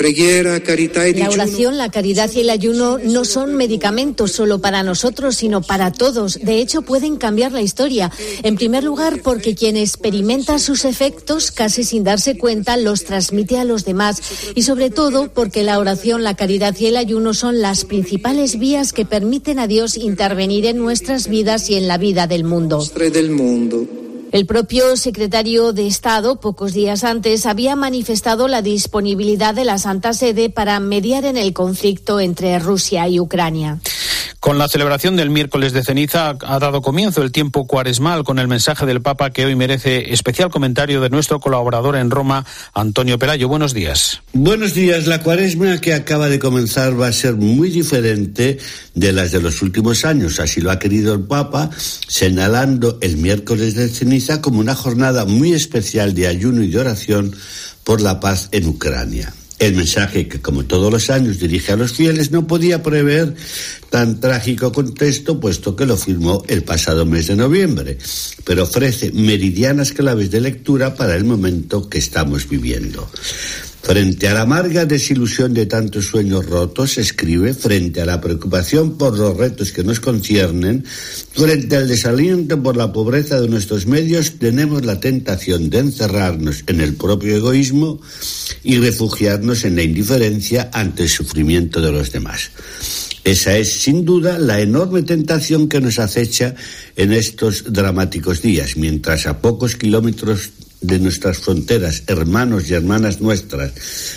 La 1.27 1.29
oración, 1.29 1.77
la 1.77 1.91
caridad 1.91 2.31
y 2.35 2.41
el 2.41 2.49
ayuno 2.49 2.97
no 2.99 3.27
son 3.27 3.57
medicamentos 3.57 4.33
solo 4.33 4.61
para 4.63 4.83
nosotros, 4.83 5.37
sino 5.37 5.61
para 5.61 5.93
todos. 5.93 6.39
De 6.41 6.61
hecho, 6.61 6.81
pueden 6.81 7.17
cambiar 7.19 7.53
la 7.53 7.61
historia. 7.61 8.11
En 8.43 8.57
primer 8.57 8.83
lugar, 8.83 9.21
porque 9.23 9.55
quien 9.55 9.77
experimenta 9.77 10.59
sus 10.59 10.87
efectos 10.87 11.51
casi 11.51 11.85
sin 11.85 12.05
darse 12.05 12.39
cuenta 12.39 12.79
los 12.79 13.05
transmite 13.05 13.59
a 13.59 13.65
los 13.65 13.85
demás. 13.85 14.23
Y 14.55 14.63
sobre 14.63 14.89
todo, 14.89 15.31
porque 15.31 15.63
la 15.63 15.79
oración, 15.79 16.25
la 16.25 16.37
caridad 16.37 16.75
y 16.79 16.87
el 16.87 16.97
ayuno 16.97 17.35
son 17.35 17.61
las 17.61 17.85
principales 17.85 18.59
vías 18.59 18.95
que 18.95 19.05
permiten 19.05 19.59
a 19.59 19.67
Dios 19.67 19.99
intervenir 19.99 20.65
en 20.65 20.79
nuestras 20.79 21.29
vidas 21.29 21.50
y 21.69 21.75
en 21.75 21.89
la 21.89 21.99
vida 21.99 22.27
del 22.27 22.45
mundo. 22.45 22.85
El 24.33 24.47
propio 24.47 24.97
secretario 24.97 25.73
de 25.73 25.89
Estado, 25.89 26.39
pocos 26.39 26.73
días 26.73 27.03
antes, 27.03 27.47
había 27.47 27.75
manifestado 27.75 28.47
la 28.47 28.63
disponibilidad 28.63 29.55
de 29.55 29.65
la 29.65 29.79
Santa 29.79 30.13
Sede 30.13 30.51
para 30.51 30.79
mediar 30.79 31.25
en 31.25 31.37
el 31.37 31.53
conflicto 31.53 32.21
entre 32.21 32.61
Rusia 32.61 33.09
y 33.09 33.19
Ucrania. 33.19 33.81
Con 34.41 34.57
la 34.57 34.69
celebración 34.69 35.17
del 35.17 35.29
miércoles 35.29 35.75
de 35.75 35.85
ceniza 35.85 36.35
ha 36.41 36.59
dado 36.59 36.81
comienzo 36.81 37.23
el 37.23 37.31
tiempo 37.31 37.67
cuaresmal 37.67 38.25
con 38.25 38.39
el 38.39 38.49
mensaje 38.49 38.87
del 38.87 39.03
Papa 39.03 39.31
que 39.31 39.45
hoy 39.45 39.55
merece 39.55 40.15
especial 40.15 40.49
comentario 40.49 41.03
de 41.03 41.11
nuestro 41.11 41.41
colaborador 41.41 41.95
en 41.95 42.11
Roma, 42.11 42.47
Antonio 42.73 43.19
Pelayo. 43.19 43.49
Buenos 43.49 43.75
días. 43.75 44.23
Buenos 44.33 44.73
días. 44.73 45.07
La 45.07 45.23
cuaresma 45.23 45.79
que 45.79 45.93
acaba 45.93 46.31
de 46.31 46.39
comenzar 46.39 46.99
va 46.99 47.09
a 47.09 47.13
ser 47.13 47.35
muy 47.35 47.69
diferente 47.69 48.59
de 48.95 49.13
las 49.13 49.31
de 49.31 49.43
los 49.43 49.61
últimos 49.61 50.07
años. 50.07 50.41
Así 50.41 50.63
lo 50.63 50.71
ha 50.71 50.79
querido 50.79 51.13
el 51.13 51.21
Papa, 51.21 51.69
señalando 51.77 52.97
el 53.03 53.19
miércoles 53.19 53.75
de 53.75 53.91
ceniza 53.91 54.41
como 54.41 54.59
una 54.61 54.75
jornada 54.75 55.27
muy 55.27 55.53
especial 55.53 56.15
de 56.15 56.29
ayuno 56.29 56.63
y 56.63 56.71
de 56.71 56.79
oración 56.79 57.37
por 57.85 58.01
la 58.01 58.21
paz 58.21 58.49
en 58.53 58.69
Ucrania. 58.69 59.35
El 59.61 59.77
mensaje 59.77 60.27
que, 60.27 60.41
como 60.41 60.65
todos 60.65 60.91
los 60.91 61.11
años, 61.11 61.39
dirige 61.39 61.73
a 61.73 61.77
los 61.77 61.93
fieles 61.93 62.31
no 62.31 62.47
podía 62.47 62.83
prever 62.83 63.35
tan 63.91 64.19
trágico 64.19 64.73
contexto, 64.73 65.39
puesto 65.39 65.77
que 65.77 65.85
lo 65.85 65.99
firmó 65.99 66.43
el 66.49 66.63
pasado 66.63 67.05
mes 67.05 67.27
de 67.27 67.37
noviembre, 67.37 67.99
pero 68.45 68.63
ofrece 68.63 69.13
meridianas 69.13 69.93
claves 69.93 70.31
de 70.31 70.41
lectura 70.41 70.95
para 70.95 71.15
el 71.15 71.25
momento 71.25 71.91
que 71.91 71.99
estamos 71.99 72.49
viviendo. 72.49 73.11
Frente 73.83 74.29
a 74.29 74.35
la 74.35 74.43
amarga 74.43 74.85
desilusión 74.85 75.55
de 75.55 75.65
tantos 75.67 76.07
sueños 76.07 76.45
rotos, 76.47 76.99
escribe, 76.99 77.55
frente 77.55 78.03
a 78.03 78.07
la 78.07 78.21
preocupación 78.21 78.99
por 78.99 79.19
los 79.19 79.37
retos 79.37 79.73
que 79.73 79.83
nos 79.83 80.01
conciernen, 80.01 80.85
frente 80.85 81.77
al 81.77 81.89
desaliento 81.89 82.63
por 82.63 82.77
la 82.77 82.93
pobreza 82.93 83.41
de 83.41 83.49
nuestros 83.49 83.87
medios, 83.87 84.39
tenemos 84.39 84.85
la 84.85 85.01
tentación 85.01 85.71
de 85.71 85.79
encerrarnos 85.79 86.63
en 86.67 86.81
el 86.83 86.95
propio 86.95 87.35
egoísmo 87.35 88.01
y 88.63 88.79
refugiarnos 88.79 89.65
en 89.65 89.77
la 89.77 89.83
indiferencia 89.83 90.71
ante 90.73 91.05
el 91.05 91.09
sufrimiento 91.09 91.81
de 91.81 91.91
los 91.91 92.13
demás. 92.13 92.51
Esa 93.25 93.57
es, 93.57 93.81
sin 93.81 94.05
duda, 94.05 94.39
la 94.39 94.61
enorme 94.61 95.03
tentación 95.03 95.69
que 95.69 95.81
nos 95.81 95.99
acecha 95.99 96.55
en 96.97 97.13
estos 97.13 97.73
dramáticos 97.73 98.43
días, 98.43 98.77
mientras 98.77 99.27
a 99.27 99.41
pocos 99.41 99.77
kilómetros 99.77 100.51
de 100.81 100.99
nuestras 100.99 101.39
fronteras, 101.39 102.05
hermanos 102.07 102.71
y 102.71 102.75
hermanas 102.75 103.21
nuestras, 103.21 103.73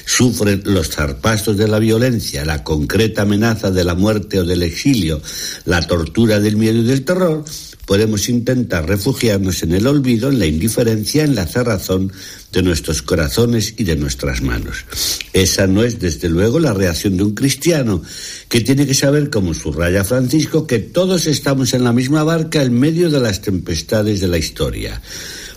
sufren 0.06 0.62
los 0.66 0.90
zarpazos 0.90 1.58
de 1.58 1.68
la 1.68 1.80
violencia, 1.80 2.46
la 2.46 2.64
concreta 2.64 3.24
amenaza 3.24 3.72
de 3.72 3.84
la 3.84 3.96
muerte 3.96 4.40
o 4.40 4.46
del 4.46 4.64
exilio, 4.64 5.22
la 5.66 5.82
tortura 5.82 6.40
del 6.40 6.56
miedo 6.56 6.80
y 6.80 6.84
del 6.84 7.04
terror, 7.04 7.44
podemos 7.86 8.30
intentar 8.30 8.88
refugiarnos 8.88 9.64
en 9.64 9.74
el 9.74 9.88
olvido, 9.88 10.30
en 10.30 10.40
la 10.40 10.46
indiferencia, 10.46 11.24
en 11.24 11.36
la 11.36 11.46
cerrazón 11.46 12.12
de 12.52 12.64
nuestros 12.64 13.02
corazones 13.02 13.74
y 13.78 13.84
de 13.84 13.96
nuestras 13.96 14.42
manos. 14.42 14.86
Esa 15.34 15.68
no 15.68 15.84
es, 15.84 16.00
desde 16.00 16.30
luego, 16.30 16.60
la 16.60 16.74
reacción 16.74 17.18
de 17.18 17.24
un 17.24 17.34
cristiano, 17.34 18.02
que 18.48 18.62
tiene 18.62 18.88
que 18.88 18.94
saber, 18.94 19.30
como 19.30 19.54
subraya 19.54 20.04
Francisco, 20.04 20.66
que 20.66 20.80
todos 20.80 21.28
estamos 21.28 21.74
en 21.74 21.84
la 21.84 21.92
misma 21.92 22.24
barca 22.24 22.62
en 22.62 22.80
medio 22.80 23.10
de 23.10 23.20
las 23.20 23.42
tempestades 23.42 24.22
de 24.22 24.28
la 24.28 24.38
historia. 24.38 25.02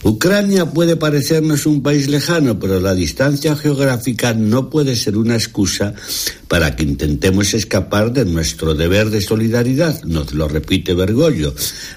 Ucrania 0.06 0.66
puede 0.66 0.94
parecernos 0.94 1.66
un 1.66 1.82
país 1.82 2.06
lejano, 2.06 2.60
pero 2.60 2.78
la 2.78 2.94
distancia 2.94 3.56
geográfica 3.56 4.34
no 4.34 4.70
puede 4.70 4.94
ser 4.94 5.16
una 5.16 5.34
excusa 5.34 5.94
para 6.46 6.76
que 6.76 6.84
intentemos 6.84 7.54
escapar 7.54 8.12
de 8.12 8.24
nuestro 8.24 8.76
deber 8.76 9.10
de 9.10 9.20
solidaridad, 9.20 10.00
nos 10.04 10.32
lo 10.32 10.46
repite 10.46 10.94
Bergoglio. 10.94 11.52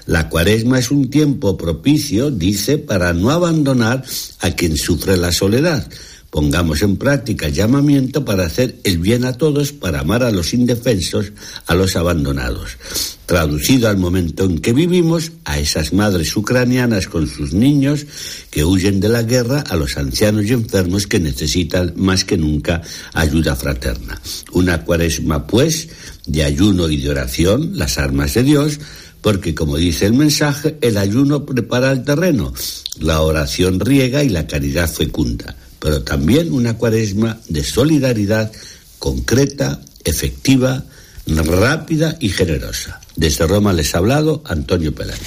La 0.06 0.28
cuaresma 0.28 0.80
es 0.80 0.90
un 0.90 1.08
tiempo 1.08 1.56
propicio, 1.56 2.32
dice, 2.32 2.78
para 2.78 3.12
no 3.12 3.30
abandonar 3.30 4.02
a 4.40 4.50
quien 4.50 4.76
sufre 4.76 5.16
la 5.16 5.30
soledad. 5.30 5.88
Pongamos 6.30 6.82
en 6.82 6.96
práctica 6.96 7.46
el 7.46 7.54
llamamiento 7.54 8.24
para 8.24 8.46
hacer 8.46 8.76
el 8.84 8.98
bien 8.98 9.24
a 9.24 9.32
todos, 9.32 9.72
para 9.72 10.00
amar 10.00 10.22
a 10.22 10.30
los 10.30 10.54
indefensos, 10.54 11.32
a 11.66 11.74
los 11.74 11.96
abandonados. 11.96 12.78
Traducido 13.26 13.88
al 13.88 13.96
momento 13.96 14.44
en 14.44 14.60
que 14.60 14.72
vivimos, 14.72 15.32
a 15.44 15.58
esas 15.58 15.92
madres 15.92 16.36
ucranianas 16.36 17.08
con 17.08 17.26
sus 17.26 17.52
niños 17.52 18.06
que 18.48 18.64
huyen 18.64 19.00
de 19.00 19.08
la 19.08 19.24
guerra, 19.24 19.64
a 19.68 19.74
los 19.74 19.96
ancianos 19.96 20.46
y 20.46 20.52
enfermos 20.52 21.08
que 21.08 21.18
necesitan 21.18 21.94
más 21.96 22.24
que 22.24 22.36
nunca 22.36 22.80
ayuda 23.12 23.56
fraterna. 23.56 24.20
Una 24.52 24.84
cuaresma, 24.84 25.48
pues, 25.48 25.88
de 26.26 26.44
ayuno 26.44 26.88
y 26.88 26.98
de 26.98 27.10
oración, 27.10 27.72
las 27.74 27.98
armas 27.98 28.34
de 28.34 28.44
Dios, 28.44 28.78
porque 29.20 29.52
como 29.52 29.76
dice 29.78 30.06
el 30.06 30.12
mensaje, 30.12 30.78
el 30.80 30.96
ayuno 30.96 31.44
prepara 31.44 31.90
el 31.90 32.04
terreno, 32.04 32.54
la 33.00 33.20
oración 33.20 33.80
riega 33.80 34.22
y 34.22 34.28
la 34.28 34.46
caridad 34.46 34.88
fecunda 34.88 35.56
pero 35.80 36.02
también 36.02 36.52
una 36.52 36.76
cuaresma 36.76 37.40
de 37.48 37.64
solidaridad 37.64 38.52
concreta, 38.98 39.80
efectiva, 40.04 40.84
rápida 41.26 42.16
y 42.20 42.28
generosa. 42.28 43.00
Desde 43.20 43.46
Roma 43.46 43.74
les 43.74 43.94
ha 43.94 43.98
hablado 43.98 44.42
Antonio 44.46 44.94
Pelante. 44.94 45.26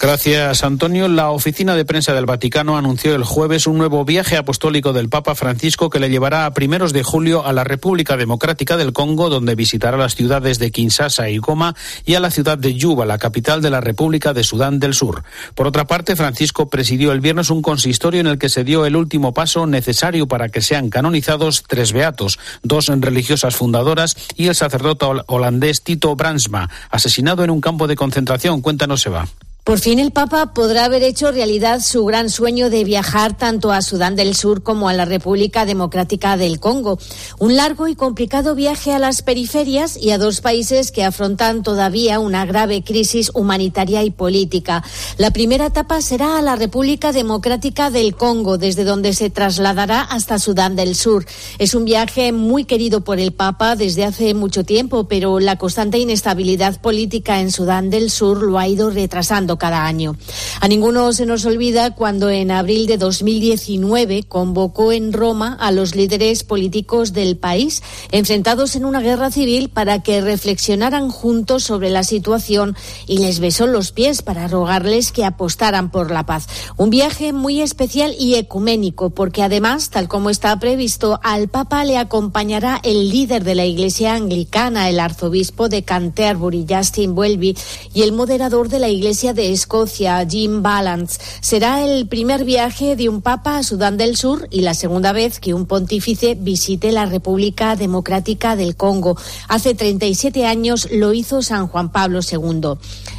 Gracias, 0.00 0.62
Antonio. 0.62 1.08
La 1.08 1.30
oficina 1.30 1.74
de 1.74 1.84
prensa 1.84 2.14
del 2.14 2.24
Vaticano 2.24 2.76
anunció 2.76 3.16
el 3.16 3.24
jueves 3.24 3.66
un 3.66 3.78
nuevo 3.78 4.04
viaje 4.04 4.36
apostólico 4.36 4.92
del 4.92 5.08
Papa 5.08 5.34
Francisco 5.34 5.90
que 5.90 5.98
le 5.98 6.08
llevará 6.08 6.46
a 6.46 6.54
primeros 6.54 6.92
de 6.92 7.02
julio 7.02 7.44
a 7.44 7.52
la 7.52 7.64
República 7.64 8.16
Democrática 8.16 8.76
del 8.76 8.92
Congo, 8.92 9.28
donde 9.28 9.56
visitará 9.56 9.96
las 9.96 10.14
ciudades 10.14 10.60
de 10.60 10.70
Kinshasa 10.70 11.30
y 11.30 11.38
Goma 11.38 11.74
y 12.04 12.14
a 12.14 12.20
la 12.20 12.30
ciudad 12.30 12.58
de 12.58 12.74
Yuba, 12.74 13.06
la 13.06 13.18
capital 13.18 13.60
de 13.60 13.70
la 13.70 13.80
República 13.80 14.32
de 14.32 14.44
Sudán 14.44 14.78
del 14.78 14.94
Sur. 14.94 15.24
Por 15.56 15.66
otra 15.66 15.88
parte, 15.88 16.14
Francisco 16.14 16.68
presidió 16.68 17.10
el 17.10 17.20
viernes 17.20 17.50
un 17.50 17.60
consistorio 17.60 18.20
en 18.20 18.28
el 18.28 18.38
que 18.38 18.50
se 18.50 18.62
dio 18.62 18.86
el 18.86 18.94
último 18.94 19.34
paso 19.34 19.66
necesario 19.66 20.28
para 20.28 20.48
que 20.48 20.62
sean 20.62 20.90
canonizados 20.90 21.64
tres 21.66 21.92
beatos, 21.92 22.38
dos 22.62 22.86
religiosas 22.86 23.56
fundadoras 23.56 24.16
y 24.36 24.46
el 24.46 24.54
sacerdote 24.54 25.06
holandés 25.26 25.82
Tito 25.82 26.14
Bransma, 26.14 26.70
asesinado 26.88 27.31
en 27.40 27.50
un 27.50 27.60
campo 27.60 27.86
de 27.86 27.96
concentración. 27.96 28.60
Cuéntanos, 28.60 29.04
Eva. 29.06 29.26
Por 29.64 29.78
fin 29.78 30.00
el 30.00 30.10
Papa 30.10 30.54
podrá 30.54 30.86
haber 30.86 31.04
hecho 31.04 31.30
realidad 31.30 31.80
su 31.82 32.04
gran 32.04 32.30
sueño 32.30 32.68
de 32.68 32.82
viajar 32.82 33.36
tanto 33.36 33.70
a 33.70 33.80
Sudán 33.80 34.16
del 34.16 34.34
Sur 34.34 34.64
como 34.64 34.88
a 34.88 34.92
la 34.92 35.04
República 35.04 35.64
Democrática 35.64 36.36
del 36.36 36.58
Congo. 36.58 36.98
Un 37.38 37.54
largo 37.54 37.86
y 37.86 37.94
complicado 37.94 38.56
viaje 38.56 38.92
a 38.92 38.98
las 38.98 39.22
periferias 39.22 39.96
y 39.96 40.10
a 40.10 40.18
dos 40.18 40.40
países 40.40 40.90
que 40.90 41.04
afrontan 41.04 41.62
todavía 41.62 42.18
una 42.18 42.44
grave 42.44 42.82
crisis 42.82 43.30
humanitaria 43.34 44.02
y 44.02 44.10
política. 44.10 44.82
La 45.16 45.30
primera 45.30 45.66
etapa 45.66 46.02
será 46.02 46.38
a 46.38 46.42
la 46.42 46.56
República 46.56 47.12
Democrática 47.12 47.90
del 47.92 48.16
Congo, 48.16 48.58
desde 48.58 48.82
donde 48.82 49.12
se 49.12 49.30
trasladará 49.30 50.00
hasta 50.00 50.40
Sudán 50.40 50.74
del 50.74 50.96
Sur. 50.96 51.24
Es 51.60 51.76
un 51.76 51.84
viaje 51.84 52.32
muy 52.32 52.64
querido 52.64 53.04
por 53.04 53.20
el 53.20 53.30
Papa 53.30 53.76
desde 53.76 54.06
hace 54.06 54.34
mucho 54.34 54.64
tiempo, 54.64 55.06
pero 55.06 55.38
la 55.38 55.54
constante 55.54 55.98
inestabilidad 55.98 56.80
política 56.80 57.38
en 57.38 57.52
Sudán 57.52 57.90
del 57.90 58.10
Sur 58.10 58.42
lo 58.42 58.58
ha 58.58 58.66
ido 58.66 58.90
retrasando 58.90 59.51
cada 59.58 59.86
año. 59.86 60.16
A 60.60 60.68
ninguno 60.68 61.12
se 61.12 61.26
nos 61.26 61.44
olvida 61.44 61.94
cuando 61.94 62.30
en 62.30 62.50
abril 62.50 62.86
de 62.86 62.98
2019 62.98 64.24
convocó 64.24 64.92
en 64.92 65.12
Roma 65.12 65.56
a 65.60 65.72
los 65.72 65.94
líderes 65.94 66.44
políticos 66.44 67.12
del 67.12 67.36
país, 67.36 67.82
enfrentados 68.10 68.76
en 68.76 68.84
una 68.84 69.00
guerra 69.00 69.30
civil, 69.30 69.68
para 69.68 70.02
que 70.02 70.20
reflexionaran 70.20 71.10
juntos 71.10 71.64
sobre 71.64 71.90
la 71.90 72.04
situación 72.04 72.76
y 73.06 73.18
les 73.18 73.40
besó 73.40 73.66
los 73.66 73.92
pies 73.92 74.22
para 74.22 74.48
rogarles 74.48 75.12
que 75.12 75.24
apostaran 75.24 75.90
por 75.90 76.10
la 76.10 76.26
paz. 76.26 76.46
Un 76.76 76.90
viaje 76.90 77.32
muy 77.32 77.60
especial 77.60 78.14
y 78.18 78.34
ecuménico, 78.34 79.10
porque 79.10 79.42
además, 79.42 79.90
tal 79.90 80.08
como 80.08 80.30
está 80.30 80.58
previsto, 80.58 81.20
al 81.22 81.48
Papa 81.48 81.84
le 81.84 81.98
acompañará 81.98 82.80
el 82.82 83.10
líder 83.10 83.44
de 83.44 83.54
la 83.54 83.64
Iglesia 83.64 84.14
anglicana, 84.14 84.88
el 84.88 85.00
arzobispo 85.00 85.68
de 85.68 85.82
Canterbury, 85.82 86.66
Justin 86.68 87.16
Welby, 87.16 87.56
y 87.94 88.02
el 88.02 88.12
moderador 88.12 88.68
de 88.68 88.78
la 88.78 88.88
Iglesia 88.88 89.32
de 89.32 89.41
Escocia, 89.50 90.24
Jim 90.28 90.62
Balance. 90.62 91.20
Será 91.40 91.84
el 91.84 92.06
primer 92.06 92.44
viaje 92.44 92.96
de 92.96 93.08
un 93.08 93.22
papa 93.22 93.58
a 93.58 93.62
Sudán 93.62 93.96
del 93.96 94.16
Sur 94.16 94.46
y 94.50 94.60
la 94.60 94.74
segunda 94.74 95.12
vez 95.12 95.40
que 95.40 95.54
un 95.54 95.66
pontífice 95.66 96.36
visite 96.38 96.92
la 96.92 97.06
República 97.06 97.74
Democrática 97.74 98.56
del 98.56 98.76
Congo. 98.76 99.16
Hace 99.48 99.74
37 99.74 100.46
años 100.46 100.88
lo 100.92 101.12
hizo 101.12 101.42
San 101.42 101.66
Juan 101.66 101.90
Pablo 101.90 102.20
II. 102.20 102.78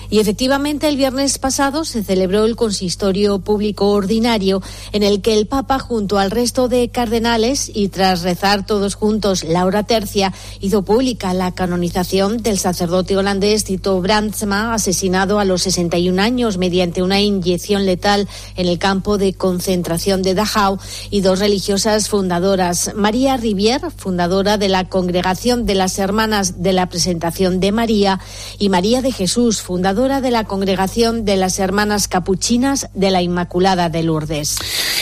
Y 0.09 0.19
efectivamente 0.19 0.87
el 0.87 0.97
viernes 0.97 1.39
pasado 1.39 1.85
se 1.85 2.03
celebró 2.03 2.45
el 2.45 2.55
consistorio 2.55 3.39
público 3.39 3.89
ordinario 3.91 4.61
en 4.91 5.03
el 5.03 5.21
que 5.21 5.33
el 5.33 5.47
Papa 5.47 5.79
junto 5.79 6.19
al 6.19 6.31
resto 6.31 6.67
de 6.67 6.89
cardenales 6.89 7.71
y 7.73 7.87
tras 7.87 8.21
rezar 8.21 8.65
todos 8.65 8.95
juntos 8.95 9.43
la 9.43 9.65
hora 9.65 9.83
tercia 9.83 10.33
hizo 10.59 10.83
pública 10.83 11.33
la 11.33 11.51
canonización 11.51 12.43
del 12.43 12.59
sacerdote 12.59 13.17
holandés 13.17 13.63
Tito 13.63 14.01
Brandsma 14.01 14.73
asesinado 14.73 15.39
a 15.39 15.45
los 15.45 15.63
61 15.63 16.21
años 16.21 16.57
mediante 16.57 17.01
una 17.01 17.21
inyección 17.21 17.85
letal 17.85 18.27
en 18.55 18.67
el 18.67 18.79
campo 18.79 19.17
de 19.17 19.33
concentración 19.33 20.21
de 20.21 20.33
Dachau 20.33 20.77
y 21.09 21.21
dos 21.21 21.39
religiosas 21.39 22.09
fundadoras. 22.09 22.91
María 22.95 23.37
Rivier 23.37 23.81
fundadora 23.95 24.57
de 24.57 24.69
la 24.69 24.89
Congregación 24.89 25.65
de 25.65 25.75
las 25.75 25.97
Hermanas 25.99 26.61
de 26.61 26.73
la 26.73 26.89
Presentación 26.89 27.59
de 27.59 27.71
María 27.71 28.19
y 28.59 28.69
María 28.69 29.01
de 29.01 29.11
Jesús 29.11 29.61
fundadora 29.61 29.92
de 29.93 30.31
la 30.31 30.45
Congregación 30.45 31.23
de 31.23 31.37
las 31.37 31.59
Hermanas 31.59 32.07
Capuchinas 32.07 32.89
de 32.95 33.11
la 33.11 33.21
Inmaculada 33.21 33.89
de 33.89 34.01
Lourdes. 34.01 34.57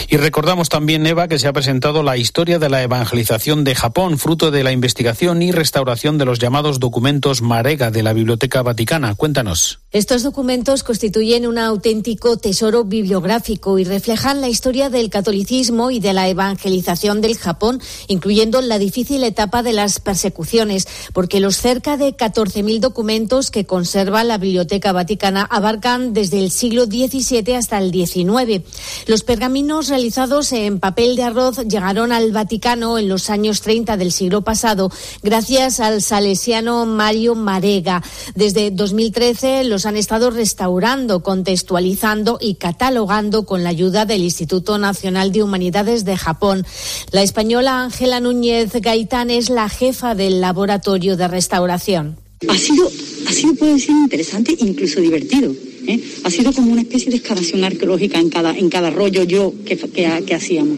Y 0.10 0.18
recordamos 0.18 0.68
también, 0.68 1.08
Eva, 1.08 1.30
que 1.30 1.40
se 1.40 1.48
ha 1.48 1.54
presentado 1.54 2.04
la 2.04 2.18
historia 2.18 2.60
de 2.60 2.70
la 2.70 2.84
evangelización 2.84 3.64
de 3.64 3.74
Japón, 3.74 4.18
fruto 4.18 4.52
de 4.52 4.66
la 4.66 4.74
investigación 4.74 5.42
y 5.42 5.54
restauración 5.54 6.18
de 6.18 6.26
los 6.26 6.40
llamados 6.40 6.82
documentos 6.82 7.42
Marega 7.42 7.90
de 7.90 8.04
la 8.04 8.12
Biblioteca 8.12 8.64
Vaticana. 8.64 9.16
Cuéntanos. 9.16 9.80
Estos 9.94 10.24
documentos 10.24 10.84
constituyen 10.84 11.48
un 11.48 11.58
auténtico 11.58 12.38
tesoro 12.38 12.84
bibliográfico 12.84 13.80
y 13.80 13.86
reflejan 13.86 14.42
la 14.42 14.50
historia 14.50 14.90
del 14.90 15.10
catolicismo 15.10 15.92
y 15.92 16.00
de 16.00 16.14
la 16.14 16.28
evangelización 16.28 17.22
del 17.22 17.38
Japón, 17.38 17.82
incluyendo 18.08 18.62
la 18.62 18.78
difícil 18.78 19.24
etapa 19.24 19.64
de 19.64 19.74
las 19.74 20.00
persecuciones, 20.00 20.88
porque 21.14 21.40
los 21.40 21.56
cerca 21.56 21.96
de 21.96 22.16
14.000 22.16 22.80
documentos 22.80 23.52
que 23.52 23.66
conserva 23.66 24.24
la 24.24 24.38
Biblioteca 24.38 24.81
Vaticana 24.92 25.44
abarcan 25.44 26.14
desde 26.14 26.40
el 26.40 26.50
siglo 26.50 26.86
XVII 26.86 27.56
hasta 27.56 27.78
el 27.78 27.92
XIX. 27.92 28.64
Los 29.06 29.24
pergaminos 29.24 29.88
realizados 29.88 30.52
en 30.52 30.80
papel 30.80 31.16
de 31.16 31.24
arroz 31.24 31.60
llegaron 31.68 32.12
al 32.12 32.32
Vaticano 32.32 32.98
en 32.98 33.08
los 33.08 33.30
años 33.30 33.62
30 33.62 33.98
del 33.98 34.12
siglo 34.12 34.42
pasado, 34.42 34.92
gracias 35.22 35.80
al 35.80 36.02
salesiano 36.02 36.86
Mario 36.86 37.36
Marega. 37.36 38.02
Desde 38.34 38.72
2013, 38.72 39.64
los 39.66 39.86
han 39.86 39.98
estado 39.98 40.32
restaurando, 40.32 41.22
contextualizando 41.22 42.38
y 42.42 42.56
catalogando 42.56 43.46
con 43.46 43.64
la 43.64 43.70
ayuda 43.70 44.06
del 44.06 44.24
Instituto 44.24 44.78
Nacional 44.78 45.32
de 45.32 45.44
Humanidades 45.44 46.06
de 46.06 46.18
Japón. 46.18 46.66
La 47.12 47.22
española 47.22 47.82
Ángela 47.82 48.20
Núñez 48.20 48.72
Gaitán 48.74 49.30
es 49.30 49.50
la 49.50 49.70
jefa 49.70 50.16
del 50.16 50.42
laboratorio 50.42 51.18
de 51.18 51.28
restauración. 51.28 52.21
Ha 52.48 52.58
sido, 52.58 52.92
ha 53.28 53.32
sido 53.32 53.54
puede 53.56 53.80
ser 53.80 53.92
interesante, 53.92 54.56
incluso 54.58 55.00
divertido. 55.00 55.56
¿Eh? 55.88 56.00
Ha 56.24 56.30
sido 56.30 56.52
como 56.54 56.72
una 56.72 56.82
especie 56.82 57.10
de 57.10 57.18
excavación 57.18 57.64
arqueológica 57.64 58.20
en 58.20 58.30
cada, 58.30 58.58
en 58.58 58.70
cada 58.70 58.90
rollo 58.90 59.24
yo 59.24 59.54
que, 59.66 59.78
que, 59.78 60.34
hacíamos. 60.36 60.78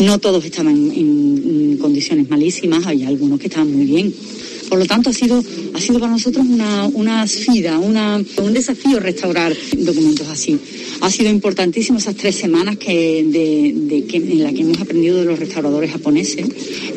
No 0.00 0.18
todos 0.18 0.44
estaban 0.44 0.76
en, 0.76 1.72
en 1.72 1.76
condiciones 1.78 2.28
malísimas, 2.28 2.86
había 2.86 3.08
algunos 3.08 3.38
que 3.40 3.46
estaban 3.46 3.72
muy 3.72 3.86
bien 3.86 4.12
por 4.68 4.78
lo 4.78 4.86
tanto, 4.86 5.10
ha 5.10 5.12
sido, 5.12 5.42
ha 5.74 5.80
sido 5.80 5.98
para 5.98 6.12
nosotros 6.12 6.46
una, 6.46 6.86
una 6.86 7.26
sfida, 7.26 7.78
una, 7.78 8.22
un 8.42 8.52
desafío 8.52 9.00
restaurar 9.00 9.56
documentos 9.78 10.28
así. 10.28 10.58
Ha 11.00 11.10
sido 11.10 11.30
importantísimo 11.30 11.98
esas 11.98 12.16
tres 12.16 12.34
semanas 12.36 12.76
que, 12.76 13.24
de, 13.24 14.04
que, 14.04 14.16
en 14.18 14.42
las 14.42 14.52
que 14.52 14.60
hemos 14.60 14.78
aprendido 14.80 15.18
de 15.18 15.24
los 15.24 15.38
restauradores 15.38 15.90
japoneses 15.90 16.46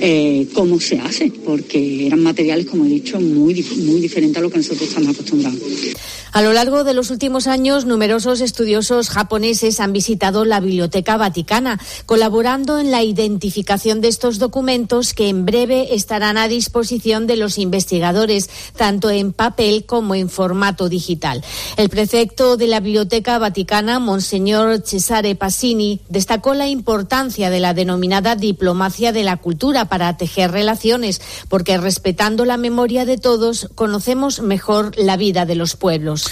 eh, 0.01 0.47
cómo 0.53 0.79
se 0.79 0.99
hace, 0.99 1.31
porque 1.45 2.07
eran 2.07 2.21
materiales, 2.21 2.65
como 2.65 2.85
he 2.85 2.89
dicho, 2.89 3.21
muy, 3.21 3.63
muy 3.77 4.01
diferentes 4.01 4.37
a 4.37 4.41
lo 4.41 4.49
que 4.49 4.57
nosotros 4.57 4.89
estamos 4.89 5.09
acostumbrados. 5.09 5.59
A 6.33 6.41
lo 6.41 6.53
largo 6.53 6.83
de 6.83 6.93
los 6.93 7.09
últimos 7.09 7.30
años, 7.31 7.85
numerosos 7.85 8.41
estudiosos 8.41 9.09
japoneses 9.09 9.79
han 9.79 9.93
visitado 9.93 10.43
la 10.43 10.59
Biblioteca 10.59 11.15
Vaticana, 11.15 11.79
colaborando 12.05 12.77
en 12.77 12.91
la 12.91 13.03
identificación 13.03 14.01
de 14.01 14.09
estos 14.09 14.37
documentos 14.37 15.13
que 15.13 15.29
en 15.29 15.45
breve 15.45 15.95
estarán 15.95 16.37
a 16.37 16.49
disposición 16.49 17.27
de 17.27 17.37
los 17.37 17.57
investigadores, 17.57 18.49
tanto 18.75 19.09
en 19.09 19.31
papel 19.31 19.85
como 19.85 20.13
en 20.13 20.29
formato 20.29 20.89
digital. 20.89 21.41
El 21.77 21.89
prefecto 21.89 22.57
de 22.57 22.67
la 22.67 22.81
Biblioteca 22.81 23.39
Vaticana, 23.39 23.99
Monseñor 23.99 24.81
Cesare 24.85 25.35
Passini, 25.35 26.01
destacó 26.09 26.53
la 26.53 26.67
importancia 26.67 27.49
de 27.49 27.61
la 27.61 27.73
denominada 27.73 28.35
diplomacia 28.35 29.13
de 29.13 29.23
la 29.23 29.37
cultura 29.37 29.85
para 29.85 30.17
tejer 30.17 30.51
relaciones, 30.51 31.21
porque 31.47 31.77
respetando 31.77 32.43
la 32.43 32.57
memoria 32.57 33.05
de 33.05 33.17
todos, 33.17 33.69
conocemos 33.73 34.41
mejor 34.41 34.91
la 34.97 35.15
vida 35.15 35.45
de 35.45 35.55
los 35.55 35.77
pueblos. 35.77 36.25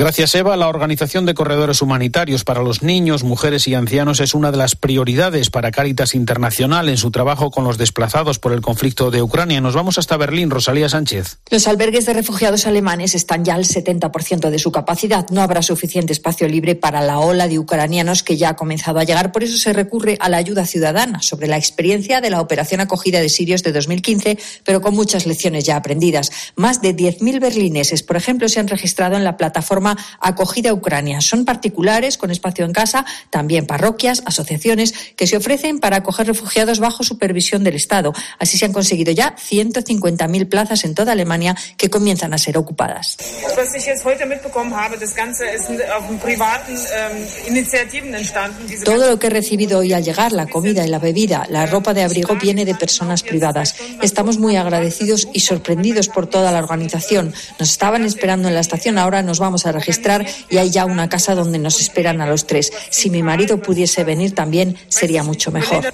Gracias, 0.00 0.34
Eva. 0.34 0.56
La 0.56 0.68
organización 0.68 1.26
de 1.26 1.34
corredores 1.34 1.82
humanitarios 1.82 2.42
para 2.42 2.62
los 2.62 2.82
niños, 2.82 3.22
mujeres 3.22 3.68
y 3.68 3.74
ancianos 3.74 4.20
es 4.20 4.32
una 4.32 4.50
de 4.50 4.56
las 4.56 4.74
prioridades 4.74 5.50
para 5.50 5.70
Cáritas 5.70 6.14
Internacional 6.14 6.88
en 6.88 6.96
su 6.96 7.10
trabajo 7.10 7.50
con 7.50 7.64
los 7.64 7.76
desplazados 7.76 8.38
por 8.38 8.54
el 8.54 8.62
conflicto 8.62 9.10
de 9.10 9.20
Ucrania. 9.20 9.60
Nos 9.60 9.74
vamos 9.74 9.98
hasta 9.98 10.16
Berlín. 10.16 10.48
Rosalía 10.48 10.88
Sánchez. 10.88 11.40
Los 11.50 11.68
albergues 11.68 12.06
de 12.06 12.14
refugiados 12.14 12.66
alemanes 12.66 13.14
están 13.14 13.44
ya 13.44 13.54
al 13.54 13.66
70% 13.66 14.48
de 14.48 14.58
su 14.58 14.72
capacidad. 14.72 15.28
No 15.28 15.42
habrá 15.42 15.60
suficiente 15.60 16.14
espacio 16.14 16.48
libre 16.48 16.76
para 16.76 17.02
la 17.02 17.18
ola 17.18 17.46
de 17.46 17.58
ucranianos 17.58 18.22
que 18.22 18.38
ya 18.38 18.48
ha 18.48 18.56
comenzado 18.56 19.00
a 19.00 19.04
llegar. 19.04 19.32
Por 19.32 19.44
eso 19.44 19.58
se 19.58 19.74
recurre 19.74 20.16
a 20.20 20.30
la 20.30 20.38
ayuda 20.38 20.64
ciudadana 20.64 21.20
sobre 21.20 21.46
la 21.46 21.58
experiencia 21.58 22.22
de 22.22 22.30
la 22.30 22.40
operación 22.40 22.80
acogida 22.80 23.20
de 23.20 23.28
sirios 23.28 23.62
de 23.62 23.72
2015, 23.72 24.38
pero 24.64 24.80
con 24.80 24.94
muchas 24.94 25.26
lecciones 25.26 25.64
ya 25.64 25.76
aprendidas. 25.76 26.32
Más 26.56 26.80
de 26.80 26.96
10.000 26.96 27.38
berlineses, 27.38 28.02
por 28.02 28.16
ejemplo, 28.16 28.48
se 28.48 28.60
han 28.60 28.68
registrado 28.68 29.18
en 29.18 29.24
la 29.24 29.36
plataforma 29.36 29.89
Acogida 30.20 30.72
Ucrania. 30.72 31.20
Son 31.20 31.44
particulares 31.44 32.18
con 32.18 32.30
espacio 32.30 32.64
en 32.64 32.72
casa, 32.72 33.04
también 33.30 33.66
parroquias, 33.66 34.22
asociaciones 34.26 34.94
que 35.16 35.26
se 35.26 35.36
ofrecen 35.36 35.78
para 35.78 35.98
acoger 35.98 36.26
refugiados 36.26 36.80
bajo 36.80 37.02
supervisión 37.02 37.64
del 37.64 37.76
Estado. 37.76 38.12
Así 38.38 38.58
se 38.58 38.66
han 38.66 38.72
conseguido 38.72 39.12
ya 39.12 39.34
150.000 39.36 40.48
plazas 40.48 40.84
en 40.84 40.94
toda 40.94 41.12
Alemania 41.12 41.56
que 41.76 41.90
comienzan 41.90 42.34
a 42.34 42.38
ser 42.38 42.58
ocupadas. 42.58 43.16
Todo 48.84 49.08
lo 49.08 49.18
que 49.18 49.26
he 49.26 49.30
recibido 49.30 49.78
hoy 49.78 49.92
al 49.92 50.04
llegar, 50.04 50.32
la 50.32 50.46
comida 50.46 50.84
y 50.84 50.88
la 50.88 50.98
bebida, 50.98 51.46
la 51.48 51.66
ropa 51.66 51.94
de 51.94 52.02
abrigo, 52.02 52.36
viene 52.36 52.64
de 52.64 52.74
personas 52.74 53.22
privadas. 53.22 53.74
Estamos 54.02 54.38
muy 54.38 54.56
agradecidos 54.56 55.28
y 55.32 55.40
sorprendidos 55.40 56.08
por 56.08 56.26
toda 56.26 56.52
la 56.52 56.58
organización. 56.58 57.32
Nos 57.58 57.70
estaban 57.70 58.04
esperando 58.04 58.48
en 58.48 58.54
la 58.54 58.60
estación, 58.60 58.98
ahora 58.98 59.22
nos 59.22 59.38
vamos 59.38 59.66
a 59.66 59.69
registrar 59.72 60.26
y 60.48 60.58
hay 60.58 60.70
ya 60.70 60.84
una 60.84 61.08
casa 61.08 61.34
donde 61.34 61.58
nos 61.58 61.80
esperan 61.80 62.20
a 62.20 62.26
los 62.26 62.46
tres. 62.46 62.72
Si 62.90 63.10
mi 63.10 63.22
marido 63.22 63.60
pudiese 63.60 64.04
venir 64.04 64.34
también, 64.34 64.76
sería 64.88 65.22
mucho 65.22 65.50
mejor. 65.50 65.84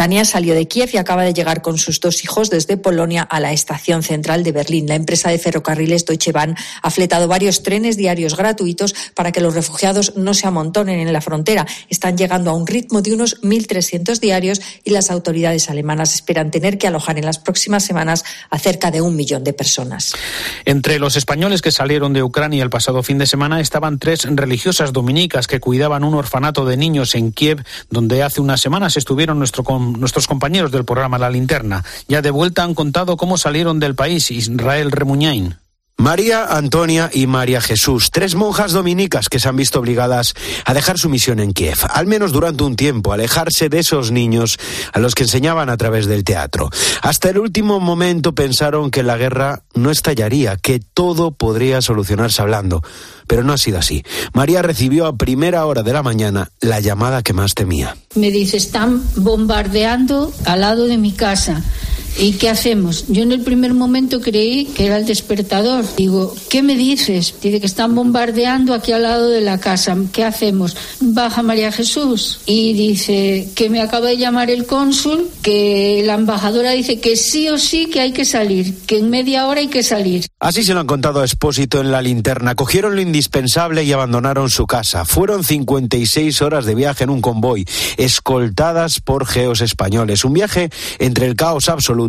Tania 0.00 0.24
salió 0.24 0.54
de 0.54 0.66
Kiev 0.66 0.88
y 0.94 0.96
acaba 0.96 1.24
de 1.24 1.34
llegar 1.34 1.60
con 1.60 1.76
sus 1.76 2.00
dos 2.00 2.24
hijos 2.24 2.48
desde 2.48 2.78
Polonia 2.78 3.20
a 3.20 3.38
la 3.38 3.52
estación 3.52 4.02
central 4.02 4.42
de 4.42 4.50
Berlín. 4.50 4.86
La 4.86 4.94
empresa 4.94 5.28
de 5.28 5.38
ferrocarriles 5.38 6.06
Deutsche 6.06 6.32
Bahn 6.32 6.56
ha 6.80 6.90
fletado 6.90 7.28
varios 7.28 7.62
trenes 7.62 7.98
diarios 7.98 8.34
gratuitos 8.34 8.94
para 9.14 9.30
que 9.30 9.42
los 9.42 9.52
refugiados 9.52 10.16
no 10.16 10.32
se 10.32 10.46
amontonen 10.46 11.00
en 11.00 11.12
la 11.12 11.20
frontera. 11.20 11.66
Están 11.90 12.16
llegando 12.16 12.48
a 12.48 12.54
un 12.54 12.66
ritmo 12.66 13.02
de 13.02 13.12
unos 13.12 13.42
1.300 13.42 14.20
diarios 14.20 14.62
y 14.84 14.88
las 14.88 15.10
autoridades 15.10 15.68
alemanas 15.68 16.14
esperan 16.14 16.50
tener 16.50 16.78
que 16.78 16.86
alojar 16.86 17.18
en 17.18 17.26
las 17.26 17.38
próximas 17.38 17.84
semanas 17.84 18.24
a 18.48 18.58
cerca 18.58 18.90
de 18.90 19.02
un 19.02 19.14
millón 19.16 19.44
de 19.44 19.52
personas. 19.52 20.14
Entre 20.64 20.98
los 20.98 21.16
españoles 21.16 21.60
que 21.60 21.72
salieron 21.72 22.14
de 22.14 22.22
Ucrania 22.22 22.62
el 22.62 22.70
pasado 22.70 23.02
fin 23.02 23.18
de 23.18 23.26
semana 23.26 23.60
estaban 23.60 23.98
tres 23.98 24.26
religiosas 24.30 24.94
dominicas 24.94 25.46
que 25.46 25.60
cuidaban 25.60 26.04
un 26.04 26.14
orfanato 26.14 26.64
de 26.64 26.78
niños 26.78 27.14
en 27.14 27.32
Kiev, 27.32 27.62
donde 27.90 28.22
hace 28.22 28.40
unas 28.40 28.62
semanas 28.62 28.96
estuvieron 28.96 29.38
nuestro 29.38 29.62
nuestros 29.98 30.26
compañeros 30.26 30.70
del 30.70 30.84
programa 30.84 31.18
La 31.18 31.30
Linterna. 31.30 31.84
Ya 32.08 32.22
de 32.22 32.30
vuelta 32.30 32.62
han 32.62 32.74
contado 32.74 33.16
cómo 33.16 33.38
salieron 33.38 33.80
del 33.80 33.94
país 33.94 34.30
Israel 34.30 34.90
Remuñain. 34.90 35.56
María, 36.00 36.46
Antonia 36.46 37.10
y 37.12 37.26
María 37.26 37.60
Jesús, 37.60 38.10
tres 38.10 38.34
monjas 38.34 38.72
dominicas 38.72 39.28
que 39.28 39.38
se 39.38 39.50
han 39.50 39.56
visto 39.56 39.80
obligadas 39.80 40.32
a 40.64 40.72
dejar 40.72 40.98
su 40.98 41.10
misión 41.10 41.40
en 41.40 41.52
Kiev, 41.52 41.76
al 41.90 42.06
menos 42.06 42.32
durante 42.32 42.64
un 42.64 42.74
tiempo, 42.74 43.12
alejarse 43.12 43.68
de 43.68 43.80
esos 43.80 44.10
niños 44.10 44.58
a 44.94 44.98
los 44.98 45.14
que 45.14 45.24
enseñaban 45.24 45.68
a 45.68 45.76
través 45.76 46.06
del 46.06 46.24
teatro. 46.24 46.70
Hasta 47.02 47.28
el 47.28 47.36
último 47.36 47.80
momento 47.80 48.34
pensaron 48.34 48.90
que 48.90 49.02
la 49.02 49.18
guerra 49.18 49.62
no 49.74 49.90
estallaría, 49.90 50.56
que 50.56 50.80
todo 50.80 51.32
podría 51.32 51.82
solucionarse 51.82 52.40
hablando, 52.40 52.82
pero 53.26 53.44
no 53.44 53.52
ha 53.52 53.58
sido 53.58 53.78
así. 53.78 54.02
María 54.32 54.62
recibió 54.62 55.04
a 55.04 55.18
primera 55.18 55.66
hora 55.66 55.82
de 55.82 55.92
la 55.92 56.02
mañana 56.02 56.50
la 56.62 56.80
llamada 56.80 57.22
que 57.22 57.34
más 57.34 57.52
temía. 57.52 57.94
Me 58.14 58.30
dice, 58.30 58.56
están 58.56 59.04
bombardeando 59.16 60.32
al 60.46 60.62
lado 60.62 60.86
de 60.86 60.96
mi 60.96 61.12
casa. 61.12 61.62
¿Y 62.18 62.32
qué 62.32 62.50
hacemos? 62.50 63.04
Yo 63.08 63.22
en 63.22 63.32
el 63.32 63.40
primer 63.40 63.72
momento 63.72 64.20
creí 64.20 64.66
que 64.66 64.86
era 64.86 64.98
el 64.98 65.06
despertador. 65.06 65.84
Digo, 65.96 66.34
¿qué 66.48 66.62
me 66.62 66.76
dices? 66.76 67.34
Dice 67.40 67.60
que 67.60 67.66
están 67.66 67.94
bombardeando 67.94 68.74
aquí 68.74 68.92
al 68.92 69.04
lado 69.04 69.28
de 69.28 69.40
la 69.40 69.58
casa. 69.58 69.96
¿Qué 70.12 70.24
hacemos? 70.24 70.76
Baja 71.00 71.42
María 71.42 71.72
Jesús 71.72 72.40
y 72.46 72.72
dice 72.74 73.48
que 73.54 73.70
me 73.70 73.80
acaba 73.80 74.08
de 74.08 74.16
llamar 74.16 74.50
el 74.50 74.66
cónsul, 74.66 75.30
que 75.42 76.02
la 76.04 76.14
embajadora 76.14 76.72
dice 76.72 77.00
que 77.00 77.16
sí 77.16 77.48
o 77.48 77.58
sí 77.58 77.86
que 77.86 78.00
hay 78.00 78.12
que 78.12 78.24
salir, 78.24 78.76
que 78.86 78.98
en 78.98 79.08
media 79.08 79.46
hora 79.46 79.60
hay 79.60 79.68
que 79.68 79.82
salir. 79.82 80.26
Así 80.40 80.62
se 80.62 80.74
lo 80.74 80.80
han 80.80 80.86
contado 80.86 81.20
a 81.20 81.24
Expósito 81.24 81.80
en 81.80 81.90
la 81.90 82.02
linterna. 82.02 82.54
Cogieron 82.54 82.96
lo 82.96 83.00
indispensable 83.00 83.84
y 83.84 83.92
abandonaron 83.92 84.50
su 84.50 84.66
casa. 84.66 85.04
Fueron 85.04 85.44
56 85.44 86.42
horas 86.42 86.64
de 86.66 86.74
viaje 86.74 87.04
en 87.04 87.10
un 87.10 87.20
convoy, 87.20 87.66
escoltadas 87.96 89.00
por 89.00 89.26
geos 89.26 89.60
españoles. 89.60 90.24
Un 90.24 90.32
viaje 90.32 90.70
entre 90.98 91.26
el 91.26 91.36
caos 91.36 91.68
absoluto 91.68 91.99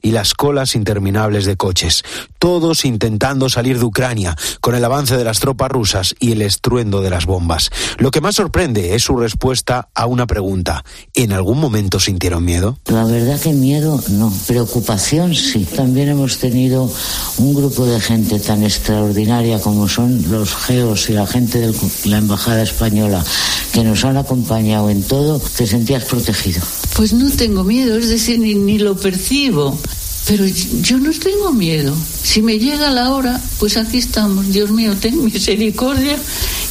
y 0.00 0.12
las 0.12 0.34
colas 0.34 0.74
interminables 0.74 1.44
de 1.44 1.56
coches, 1.56 2.02
todos 2.38 2.84
intentando 2.84 3.48
salir 3.48 3.78
de 3.78 3.84
Ucrania 3.84 4.36
con 4.60 4.74
el 4.74 4.84
avance 4.84 5.16
de 5.16 5.24
las 5.24 5.40
tropas 5.40 5.70
rusas 5.70 6.14
y 6.18 6.32
el 6.32 6.42
estruendo 6.42 7.02
de 7.02 7.10
las 7.10 7.26
bombas. 7.26 7.70
Lo 7.98 8.10
que 8.10 8.20
más 8.20 8.36
sorprende 8.36 8.94
es 8.94 9.02
su 9.02 9.16
respuesta 9.16 9.88
a 9.94 10.06
una 10.06 10.26
pregunta. 10.26 10.84
¿En 11.12 11.32
algún 11.32 11.58
momento 11.58 12.00
sintieron 12.00 12.44
miedo? 12.44 12.78
La 12.86 13.04
verdad 13.04 13.40
que 13.40 13.52
miedo 13.52 14.00
no, 14.08 14.32
preocupación 14.46 15.34
sí. 15.34 15.66
También 15.76 16.08
hemos 16.08 16.38
tenido 16.38 16.90
un 17.38 17.54
grupo 17.54 17.86
de 17.86 18.00
gente 18.00 18.38
tan 18.38 18.62
extraordinaria 18.62 19.60
como 19.60 19.88
son 19.88 20.30
los 20.30 20.54
geos 20.54 21.10
y 21.10 21.12
la 21.12 21.26
gente 21.26 21.60
de 21.60 21.74
la 22.04 22.18
Embajada 22.18 22.62
Española 22.62 23.24
que 23.72 23.82
nos 23.82 24.04
han 24.04 24.16
acompañado 24.16 24.88
en 24.90 25.02
todo, 25.02 25.40
te 25.40 25.66
sentías 25.66 26.04
protegido. 26.04 26.62
Pues 26.96 27.12
no 27.12 27.30
tengo 27.30 27.64
miedo, 27.64 27.98
es 27.98 28.08
decir, 28.08 28.38
ni, 28.38 28.54
ni 28.54 28.78
lo 28.78 28.96
percibo. 28.96 29.78
Pero 30.26 30.46
yo 30.46 30.98
no 30.98 31.10
tengo 31.12 31.52
miedo. 31.52 31.94
Si 32.22 32.40
me 32.40 32.58
llega 32.58 32.90
la 32.90 33.10
hora, 33.10 33.40
pues 33.58 33.76
aquí 33.76 33.98
estamos. 33.98 34.48
Dios 34.52 34.70
mío, 34.70 34.94
ten 34.98 35.22
misericordia 35.22 36.16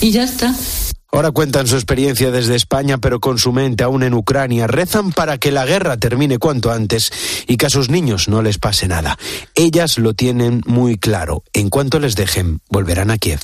y 0.02 0.12
ya 0.12 0.24
está. 0.24 0.56
Ahora 1.16 1.30
cuentan 1.30 1.68
su 1.68 1.76
experiencia 1.76 2.32
desde 2.32 2.56
España, 2.56 2.98
pero 2.98 3.20
con 3.20 3.38
su 3.38 3.52
mente 3.52 3.84
aún 3.84 4.02
en 4.02 4.16
Ucrania. 4.16 4.66
Rezan 4.66 5.12
para 5.12 5.38
que 5.38 5.52
la 5.52 5.64
guerra 5.64 5.98
termine 5.98 6.40
cuanto 6.40 6.72
antes 6.72 7.12
y 7.48 7.58
que 7.58 7.68
a 7.68 7.70
sus 7.70 7.90
niños 7.90 8.28
no 8.28 8.42
les 8.42 8.58
pase 8.58 8.88
nada. 8.88 9.20
Ellas 9.54 10.00
lo 10.00 10.16
tienen 10.16 10.64
muy 10.66 10.98
claro. 10.98 11.44
En 11.54 11.70
cuanto 11.70 12.00
les 12.00 12.16
dejen, 12.16 12.62
volverán 12.68 13.12
a 13.12 13.20
Kiev. 13.20 13.42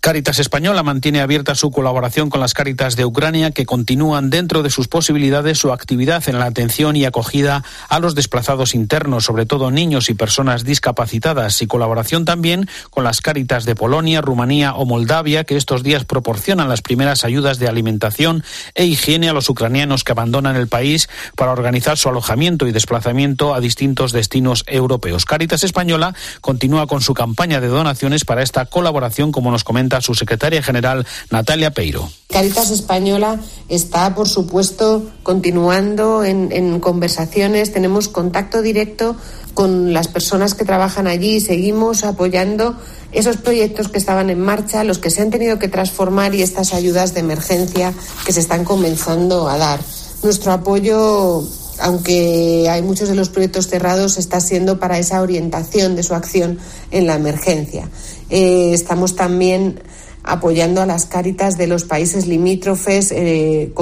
Caritas 0.00 0.38
Española 0.38 0.82
mantiene 0.82 1.20
abierta 1.20 1.54
su 1.54 1.70
colaboración 1.70 2.28
con 2.28 2.40
las 2.40 2.52
Caritas 2.52 2.96
de 2.96 3.06
Ucrania, 3.06 3.52
que 3.52 3.66
continúan 3.66 4.28
dentro 4.28 4.62
de 4.62 4.70
sus 4.70 4.88
posibilidades 4.88 5.58
su 5.58 5.72
actividad 5.72 6.22
en 6.28 6.38
la 6.38 6.46
atención 6.46 6.96
y 6.96 7.04
acogida 7.04 7.64
a 7.88 7.98
los 8.00 8.14
desplazados 8.14 8.74
internos, 8.74 9.24
sobre 9.24 9.46
todo 9.46 9.70
niños 9.70 10.10
y 10.10 10.14
personas 10.14 10.64
discapacitadas, 10.64 11.62
y 11.62 11.66
colaboración 11.66 12.24
también 12.24 12.68
con 12.90 13.04
las 13.04 13.20
Caritas 13.20 13.64
de 13.64 13.74
Polonia, 13.74 14.20
Rumanía 14.20 14.74
o 14.74 14.84
Moldavia, 14.84 15.44
que 15.44 15.56
estos 15.56 15.82
días 15.82 16.04
proporcionan 16.04 16.68
las 16.68 16.81
primeras 16.82 17.24
ayudas 17.24 17.58
de 17.58 17.68
alimentación 17.68 18.44
e 18.74 18.84
higiene 18.84 19.28
a 19.28 19.32
los 19.32 19.48
ucranianos 19.48 20.04
que 20.04 20.12
abandonan 20.12 20.56
el 20.56 20.68
país 20.68 21.08
para 21.36 21.52
organizar 21.52 21.96
su 21.96 22.08
alojamiento 22.08 22.66
y 22.66 22.72
desplazamiento 22.72 23.54
a 23.54 23.60
distintos 23.60 24.12
destinos 24.12 24.64
europeos. 24.66 25.24
Caritas 25.24 25.64
Española 25.64 26.14
continúa 26.40 26.86
con 26.86 27.00
su 27.00 27.14
campaña 27.14 27.60
de 27.60 27.68
donaciones 27.68 28.24
para 28.24 28.42
esta 28.42 28.66
colaboración, 28.66 29.32
como 29.32 29.50
nos 29.50 29.64
comenta 29.64 30.00
su 30.00 30.14
secretaria 30.14 30.62
general 30.62 31.06
Natalia 31.30 31.70
Peiro. 31.70 32.10
Caritas 32.28 32.70
Española 32.70 33.38
está, 33.68 34.14
por 34.14 34.28
supuesto, 34.28 35.10
continuando 35.22 36.24
en, 36.24 36.50
en, 36.52 36.80
conversaciones. 36.80 37.72
Tenemos 37.72 38.08
contacto 38.08 38.62
directo 38.62 39.16
con 39.54 39.92
las 39.92 40.08
personas 40.08 40.54
que 40.54 40.64
trabajan 40.64 41.06
allí 41.06 41.36
y 41.36 41.40
seguimos 41.40 42.04
apoyando 42.04 42.76
esos 43.12 43.36
proyectos 43.36 43.88
que 43.88 43.98
estaban 43.98 44.30
en 44.30 44.40
marcha, 44.40 44.84
los 44.84 44.98
que 44.98 45.10
se 45.10 45.22
han 45.22 45.30
tenido 45.30 45.58
que 45.58 45.68
transformar 45.68 46.34
y 46.34 46.42
estas 46.42 46.72
ayudas 46.74 47.14
de 47.14 47.20
emergencia 47.20 47.92
que 48.24 48.32
se 48.32 48.40
están 48.40 48.64
comenzando 48.64 49.48
a 49.48 49.58
dar. 49.58 49.80
Nuestro 50.22 50.52
apoyo 50.52 51.42
aunque 51.78 52.68
hay 52.70 52.82
muchos 52.82 53.08
de 53.08 53.14
los 53.14 53.28
proyectos 53.28 53.66
cerrados, 53.66 54.18
está 54.18 54.40
siendo 54.40 54.78
para 54.78 54.98
esa 54.98 55.20
orientación 55.20 55.96
de 55.96 56.02
su 56.02 56.14
acción 56.14 56.58
en 56.90 57.06
la 57.06 57.14
emergencia. 57.14 57.88
Eh, 58.30 58.72
estamos 58.72 59.16
también 59.16 59.80
apoyando 60.22 60.80
a 60.80 60.86
las 60.86 61.06
cáritas 61.06 61.58
de 61.58 61.66
los 61.66 61.84
países 61.84 62.26
limítrofes 62.26 63.10
eh, 63.10 63.72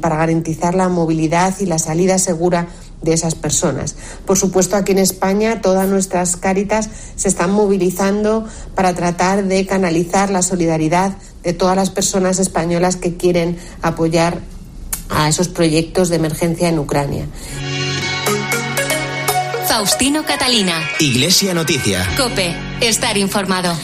para 0.00 0.16
garantizar 0.16 0.74
la 0.74 0.88
movilidad 0.88 1.54
y 1.60 1.66
la 1.66 1.78
salida 1.78 2.18
segura 2.18 2.68
de 3.04 3.12
esas 3.12 3.34
personas. 3.34 3.94
Por 4.26 4.38
supuesto, 4.38 4.76
aquí 4.76 4.92
en 4.92 4.98
España 4.98 5.60
todas 5.60 5.88
nuestras 5.88 6.36
cáritas 6.36 6.88
se 7.16 7.28
están 7.28 7.52
movilizando 7.52 8.46
para 8.74 8.94
tratar 8.94 9.44
de 9.44 9.66
canalizar 9.66 10.30
la 10.30 10.42
solidaridad 10.42 11.16
de 11.42 11.52
todas 11.52 11.76
las 11.76 11.90
personas 11.90 12.38
españolas 12.38 12.96
que 12.96 13.16
quieren 13.16 13.58
apoyar 13.82 14.40
a 15.10 15.28
esos 15.28 15.48
proyectos 15.48 16.08
de 16.08 16.16
emergencia 16.16 16.68
en 16.68 16.78
Ucrania. 16.78 17.26
Faustino 19.68 20.24
Catalina. 20.24 20.80
Iglesia 20.98 21.52
Noticia. 21.52 22.08
Cope. 22.16 22.54
Estar 22.80 23.16
informado. 23.16 23.76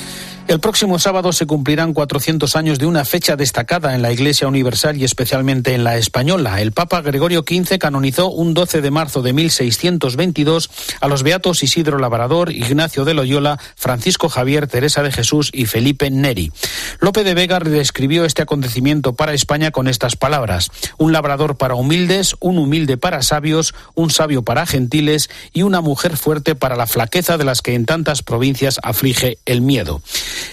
El 0.51 0.59
próximo 0.59 0.99
sábado 0.99 1.33
se 1.33 1.47
cumplirán 1.47 1.95
400 1.95 2.57
años 2.57 2.81
de 2.81 2.87
una 2.87 3.05
fecha 3.05 3.37
destacada 3.37 3.95
en 3.95 4.03
la 4.03 4.11
Iglesia 4.11 4.49
Universal 4.49 4.97
y 4.97 5.05
especialmente 5.05 5.77
en 5.77 5.85
la 5.85 5.97
española. 5.97 6.61
El 6.61 6.73
Papa 6.73 7.03
Gregorio 7.03 7.45
XV 7.49 7.79
canonizó 7.79 8.33
un 8.33 8.53
12 8.53 8.81
de 8.81 8.91
marzo 8.91 9.23
de 9.23 9.33
1622 9.33 10.69
a 11.01 11.07
los 11.07 11.23
beatos 11.23 11.63
Isidro 11.63 12.01
Labrador, 12.01 12.51
Ignacio 12.51 13.05
de 13.05 13.15
Loyola, 13.15 13.61
Francisco 13.77 14.29
Javier, 14.29 14.67
Teresa 14.67 15.05
de 15.05 15.13
Jesús 15.13 15.51
y 15.53 15.67
Felipe 15.67 16.11
Neri. 16.11 16.51
Lope 16.99 17.23
de 17.23 17.35
Vega 17.35 17.61
describió 17.61 18.25
este 18.25 18.43
acontecimiento 18.43 19.13
para 19.13 19.35
España 19.35 19.71
con 19.71 19.87
estas 19.87 20.17
palabras: 20.17 20.73
un 20.99 21.13
labrador 21.13 21.59
para 21.59 21.77
humildes, 21.77 22.35
un 22.41 22.59
humilde 22.59 22.97
para 22.97 23.23
sabios, 23.23 23.73
un 23.95 24.11
sabio 24.11 24.43
para 24.43 24.67
gentiles 24.67 25.31
y 25.53 25.63
una 25.63 25.81
mujer 25.81 26.17
fuerte 26.17 26.57
para 26.57 26.75
la 26.75 26.89
flaqueza 26.89 27.39
de 27.39 27.45
las 27.45 27.63
que 27.63 27.75
en 27.75 27.87
tantas 27.87 28.25
provincias 28.25 28.81
aflige 28.83 29.39
el 29.47 29.61
miedo. 29.61 30.03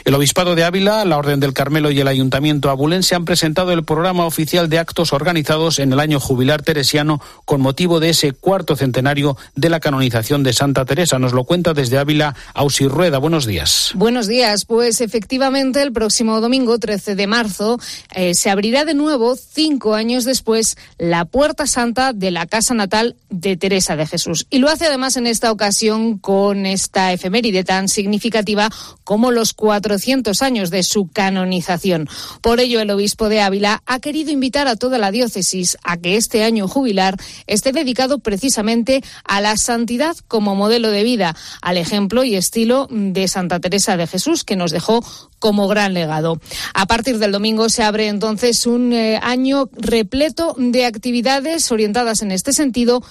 El 0.05 0.15
Obispado 0.15 0.55
de 0.55 0.63
Ávila, 0.63 1.05
la 1.05 1.17
Orden 1.17 1.39
del 1.39 1.53
Carmelo 1.53 1.91
y 1.91 1.99
el 1.99 2.07
Ayuntamiento 2.07 2.69
abulense 2.69 3.15
han 3.15 3.25
presentado 3.25 3.71
el 3.71 3.83
programa 3.83 4.25
oficial 4.25 4.69
de 4.69 4.79
actos 4.79 5.13
organizados 5.13 5.79
en 5.79 5.93
el 5.93 5.99
año 5.99 6.19
jubilar 6.19 6.61
teresiano 6.61 7.21
con 7.45 7.61
motivo 7.61 7.99
de 7.99 8.09
ese 8.09 8.33
cuarto 8.33 8.75
centenario 8.75 9.37
de 9.55 9.69
la 9.69 9.79
canonización 9.79 10.43
de 10.43 10.53
Santa 10.53 10.85
Teresa. 10.85 11.19
Nos 11.19 11.33
lo 11.33 11.43
cuenta 11.43 11.73
desde 11.73 11.97
Ávila 11.97 12.35
Ausi 12.53 12.87
Rueda. 12.87 13.17
Buenos 13.17 13.45
días. 13.45 13.91
Buenos 13.95 14.27
días. 14.27 14.65
Pues 14.65 15.01
efectivamente 15.01 15.81
el 15.81 15.91
próximo 15.91 16.41
domingo 16.41 16.79
13 16.79 17.15
de 17.15 17.27
marzo 17.27 17.79
eh, 18.13 18.33
se 18.33 18.49
abrirá 18.49 18.85
de 18.85 18.93
nuevo, 18.93 19.35
cinco 19.35 19.93
años 19.93 20.25
después, 20.25 20.77
la 20.97 21.25
puerta 21.25 21.67
santa 21.67 22.13
de 22.13 22.31
la 22.31 22.45
casa 22.45 22.73
natal 22.73 23.15
de 23.29 23.57
Teresa 23.57 23.95
de 23.95 24.07
Jesús. 24.07 24.47
Y 24.49 24.59
lo 24.59 24.69
hace 24.69 24.85
además 24.85 25.17
en 25.17 25.27
esta 25.27 25.51
ocasión 25.51 26.17
con 26.17 26.65
esta 26.65 27.13
efeméride 27.13 27.63
tan 27.63 27.87
significativa 27.87 28.69
como 29.03 29.31
los 29.31 29.53
400 29.67 30.41
años 30.43 30.69
de 30.69 30.81
su 30.81 31.09
canonización. 31.09 32.07
Por 32.39 32.61
ello, 32.61 32.79
el 32.79 32.89
obispo 32.89 33.27
de 33.27 33.41
Ávila 33.41 33.83
ha 33.85 33.99
querido 33.99 34.31
invitar 34.31 34.65
a 34.69 34.77
toda 34.77 34.97
la 34.97 35.11
diócesis 35.11 35.77
a 35.83 35.97
que 35.97 36.15
este 36.15 36.45
año 36.45 36.69
jubilar 36.69 37.17
esté 37.47 37.73
dedicado 37.73 38.19
precisamente 38.19 39.03
a 39.25 39.41
la 39.41 39.57
santidad 39.57 40.15
como 40.29 40.55
modelo 40.55 40.89
de 40.89 41.03
vida, 41.03 41.35
al 41.61 41.75
ejemplo 41.75 42.23
y 42.23 42.37
estilo 42.37 42.87
de 42.89 43.27
Santa 43.27 43.59
Teresa 43.59 43.97
de 43.97 44.07
Jesús, 44.07 44.45
que 44.45 44.55
nos 44.55 44.71
dejó 44.71 45.03
como 45.37 45.67
gran 45.67 45.93
legado. 45.93 46.39
A 46.73 46.85
partir 46.85 47.19
del 47.19 47.33
domingo 47.33 47.67
se 47.67 47.83
abre 47.83 48.07
entonces 48.07 48.65
un 48.67 48.93
eh, 48.93 49.19
año 49.21 49.69
repleto 49.73 50.55
de 50.57 50.85
actividades 50.85 51.69
orientadas 51.73 52.21
en 52.21 52.31
este 52.31 52.53
sentido 52.53 53.03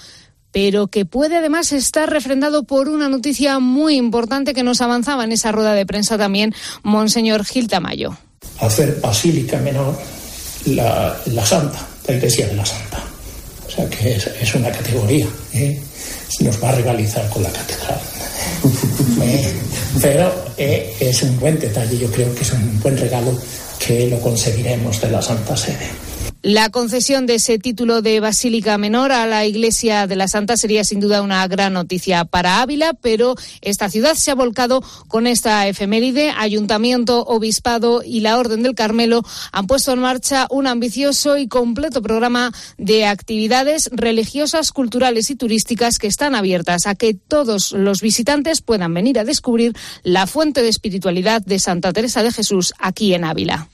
pero 0.51 0.87
que 0.87 1.05
puede 1.05 1.37
además 1.37 1.71
estar 1.71 2.09
refrendado 2.09 2.63
por 2.63 2.89
una 2.89 3.09
noticia 3.09 3.59
muy 3.59 3.95
importante 3.95 4.53
que 4.53 4.63
nos 4.63 4.81
avanzaba 4.81 5.23
en 5.23 5.31
esa 5.31 5.51
rueda 5.51 5.73
de 5.73 5.85
prensa 5.85 6.17
también 6.17 6.53
Monseñor 6.83 7.45
Gil 7.45 7.67
Tamayo. 7.67 8.17
Hacer 8.59 8.99
Basílica 9.01 9.57
Menor 9.59 9.97
la, 10.65 11.45
Santa, 11.45 11.85
la 12.07 12.15
Iglesia 12.15 12.47
de 12.47 12.55
la 12.55 12.65
Santa. 12.65 13.03
O 13.67 13.69
sea 13.69 13.89
que 13.89 14.15
es, 14.15 14.55
una 14.55 14.71
categoría. 14.71 15.27
¿eh? 15.53 15.79
Nos 16.41 16.63
va 16.63 16.69
a 16.69 16.75
rivalizar 16.75 17.29
con 17.29 17.43
la 17.43 17.49
catedral. 17.49 17.99
¿Eh? 19.21 19.53
pero 20.01 20.31
eh, 20.57 20.95
es 20.99 21.21
un 21.23 21.39
buen 21.39 21.59
detalle, 21.59 21.97
yo 21.97 22.09
creo 22.11 22.33
que 22.33 22.41
es 22.41 22.51
un 22.53 22.79
buen 22.79 22.97
regalo 22.97 23.37
que 23.79 24.07
lo 24.07 24.19
conseguiremos 24.19 24.99
de 25.01 25.11
la 25.11 25.21
Santa 25.21 25.55
Sede. 25.55 26.06
La 26.47 26.69
concesión 26.69 27.25
de 27.25 27.35
ese 27.35 27.59
título 27.59 28.01
de 28.01 28.21
Basílica 28.21 28.77
Menor 28.77 29.11
a 29.11 29.27
la 29.27 29.45
Iglesia 29.45 30.07
de 30.07 30.15
la 30.15 30.29
Santa 30.29 30.55
sería 30.55 30.85
sin 30.85 31.01
duda 31.01 31.21
una 31.21 31.45
gran 31.49 31.73
noticia 31.73 32.23
para 32.23 32.61
Ávila, 32.61 32.93
pero 32.93 33.35
esta 33.59 33.89
ciudad 33.89 34.13
se 34.13 34.31
ha 34.31 34.35
volcado 34.35 34.81
con 35.09 35.27
esta 35.27 35.67
efeméride. 35.67 36.33
Ayuntamiento, 36.37 37.25
Obispado 37.25 38.01
y 38.01 38.21
la 38.21 38.37
Orden 38.37 38.63
del 38.63 38.75
Carmelo 38.75 39.25
han 39.51 39.67
puesto 39.67 39.91
en 39.91 39.99
marcha 39.99 40.47
un 40.49 40.67
ambicioso 40.67 41.37
y 41.37 41.49
completo 41.49 42.01
programa 42.01 42.53
de 42.77 43.07
actividades 43.07 43.89
religiosas, 43.91 44.71
culturales 44.71 45.29
y 45.29 45.35
turísticas 45.35 45.97
que 45.97 46.07
están 46.07 46.33
abiertas 46.33 46.87
a 46.87 46.95
que 46.95 47.13
todos 47.13 47.73
los 47.73 48.01
visitantes 48.01 48.61
puedan 48.61 48.93
venir 48.93 49.19
a 49.19 49.25
descubrir 49.25 49.75
la 50.03 50.27
fuente 50.27 50.61
de 50.61 50.69
espiritualidad 50.69 51.41
de 51.41 51.59
Santa 51.59 51.91
Teresa 51.91 52.23
de 52.23 52.31
Jesús 52.31 52.73
aquí 52.79 53.13
en 53.13 53.25
Ávila. 53.25 53.67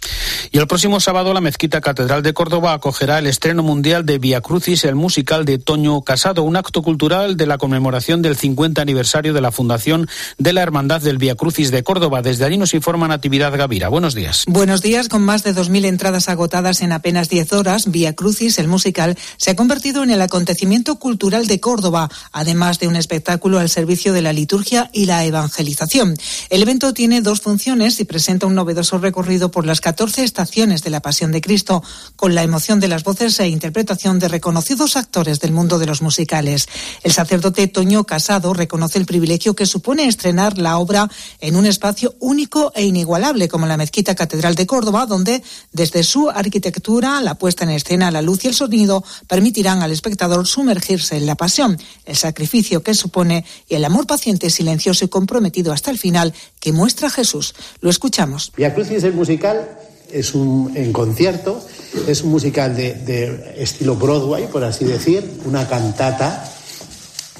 Y 0.51 0.57
el 0.57 0.67
próximo 0.67 0.99
sábado 0.99 1.35
la 1.35 1.41
Mezquita 1.41 1.79
Catedral 1.79 2.23
de 2.23 2.33
Córdoba 2.33 2.62
Córdoba 2.63 2.75
acogerá 2.75 3.19
el 3.19 3.27
estreno 3.27 3.61
mundial 3.61 4.05
de 4.05 4.19
Via 4.19 4.39
Crucis, 4.39 4.85
el 4.85 4.95
musical 4.95 5.43
de 5.43 5.57
Toño 5.57 6.01
Casado, 6.01 6.43
un 6.43 6.55
acto 6.55 6.81
cultural 6.81 7.35
de 7.35 7.45
la 7.45 7.57
conmemoración 7.57 8.21
del 8.21 8.37
50 8.37 8.81
aniversario 8.81 9.33
de 9.33 9.41
la 9.41 9.51
fundación 9.51 10.07
de 10.37 10.53
la 10.53 10.61
Hermandad 10.61 11.01
del 11.01 11.17
Via 11.17 11.35
Crucis 11.35 11.71
de 11.71 11.83
Córdoba. 11.83 12.21
Desde 12.21 12.45
allí 12.45 12.55
nos 12.55 12.73
informa 12.73 13.09
Natividad 13.09 13.51
Gavira. 13.57 13.89
Buenos 13.89 14.15
días. 14.15 14.45
Buenos 14.47 14.81
días. 14.81 15.09
Con 15.09 15.23
más 15.23 15.43
de 15.43 15.53
2.000 15.53 15.87
entradas 15.87 16.29
agotadas 16.29 16.79
en 16.79 16.93
apenas 16.93 17.27
10 17.27 17.51
horas, 17.51 17.91
Via 17.91 18.13
Crucis, 18.13 18.57
el 18.59 18.69
musical, 18.69 19.17
se 19.35 19.51
ha 19.51 19.57
convertido 19.57 20.01
en 20.01 20.11
el 20.11 20.21
acontecimiento 20.21 20.99
cultural 20.99 21.47
de 21.47 21.59
Córdoba, 21.59 22.09
además 22.31 22.79
de 22.79 22.87
un 22.87 22.95
espectáculo 22.95 23.59
al 23.59 23.67
servicio 23.67 24.13
de 24.13 24.21
la 24.21 24.31
liturgia 24.31 24.89
y 24.93 25.05
la 25.05 25.25
evangelización. 25.25 26.15
El 26.49 26.61
evento 26.61 26.93
tiene 26.93 27.19
dos 27.19 27.41
funciones 27.41 27.99
y 27.99 28.05
presenta 28.05 28.47
un 28.47 28.55
novedoso 28.55 28.99
recorrido 28.99 29.51
por 29.51 29.65
las 29.65 29.81
14 29.81 30.23
estaciones 30.23 30.81
de 30.81 30.91
la 30.91 31.01
Pasión 31.01 31.33
de 31.33 31.41
Cristo, 31.41 31.83
con 32.15 32.35
la 32.35 32.42
emoción 32.43 32.79
de 32.79 32.87
las 32.87 33.03
voces 33.03 33.39
e 33.39 33.47
interpretación 33.47 34.19
de 34.19 34.27
reconocidos 34.27 34.95
actores 34.95 35.39
del 35.39 35.51
mundo 35.51 35.79
de 35.79 35.85
los 35.85 36.01
musicales. 36.01 36.67
El 37.03 37.11
sacerdote 37.11 37.67
Toño 37.67 38.03
Casado 38.03 38.53
reconoce 38.53 38.99
el 38.99 39.05
privilegio 39.05 39.55
que 39.55 39.65
supone 39.65 40.07
estrenar 40.07 40.57
la 40.57 40.77
obra 40.77 41.09
en 41.39 41.55
un 41.55 41.65
espacio 41.65 42.15
único 42.19 42.71
e 42.75 42.83
inigualable 42.83 43.47
como 43.47 43.67
la 43.67 43.77
Mezquita 43.77 44.15
Catedral 44.15 44.55
de 44.55 44.67
Córdoba, 44.67 45.05
donde 45.05 45.43
desde 45.71 46.03
su 46.03 46.29
arquitectura, 46.29 47.21
la 47.21 47.35
puesta 47.35 47.63
en 47.63 47.71
escena, 47.71 48.11
la 48.11 48.21
luz 48.21 48.43
y 48.45 48.47
el 48.47 48.53
sonido 48.53 49.03
permitirán 49.27 49.81
al 49.81 49.91
espectador 49.91 50.47
sumergirse 50.47 51.17
en 51.17 51.25
la 51.25 51.35
pasión, 51.35 51.77
el 52.05 52.15
sacrificio 52.15 52.83
que 52.83 52.93
supone 52.93 53.45
y 53.67 53.75
el 53.75 53.85
amor 53.85 54.07
paciente, 54.07 54.49
silencioso 54.49 55.05
y 55.05 55.07
comprometido 55.07 55.71
hasta 55.71 55.91
el 55.91 55.97
final 55.97 56.33
que 56.59 56.71
muestra 56.71 57.09
Jesús. 57.09 57.55
Lo 57.81 57.89
escuchamos. 57.89 58.51
Via 58.55 58.73
Crucis 58.73 59.03
el 59.03 59.13
musical 59.13 59.67
es 60.13 60.35
un 60.35 60.71
en 60.75 60.93
concierto, 60.93 61.65
es 62.07 62.21
un 62.21 62.31
musical 62.31 62.75
de, 62.75 63.55
estilo 63.57 63.95
Broadway, 63.95 64.47
por 64.47 64.63
así 64.63 64.85
decir, 64.85 65.39
una 65.45 65.67
cantata 65.67 66.49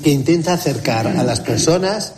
que 0.04 0.10
intenta 0.10 0.54
acercar 0.54 1.08
a 1.08 1.24
las 1.24 1.40
personas 1.40 2.14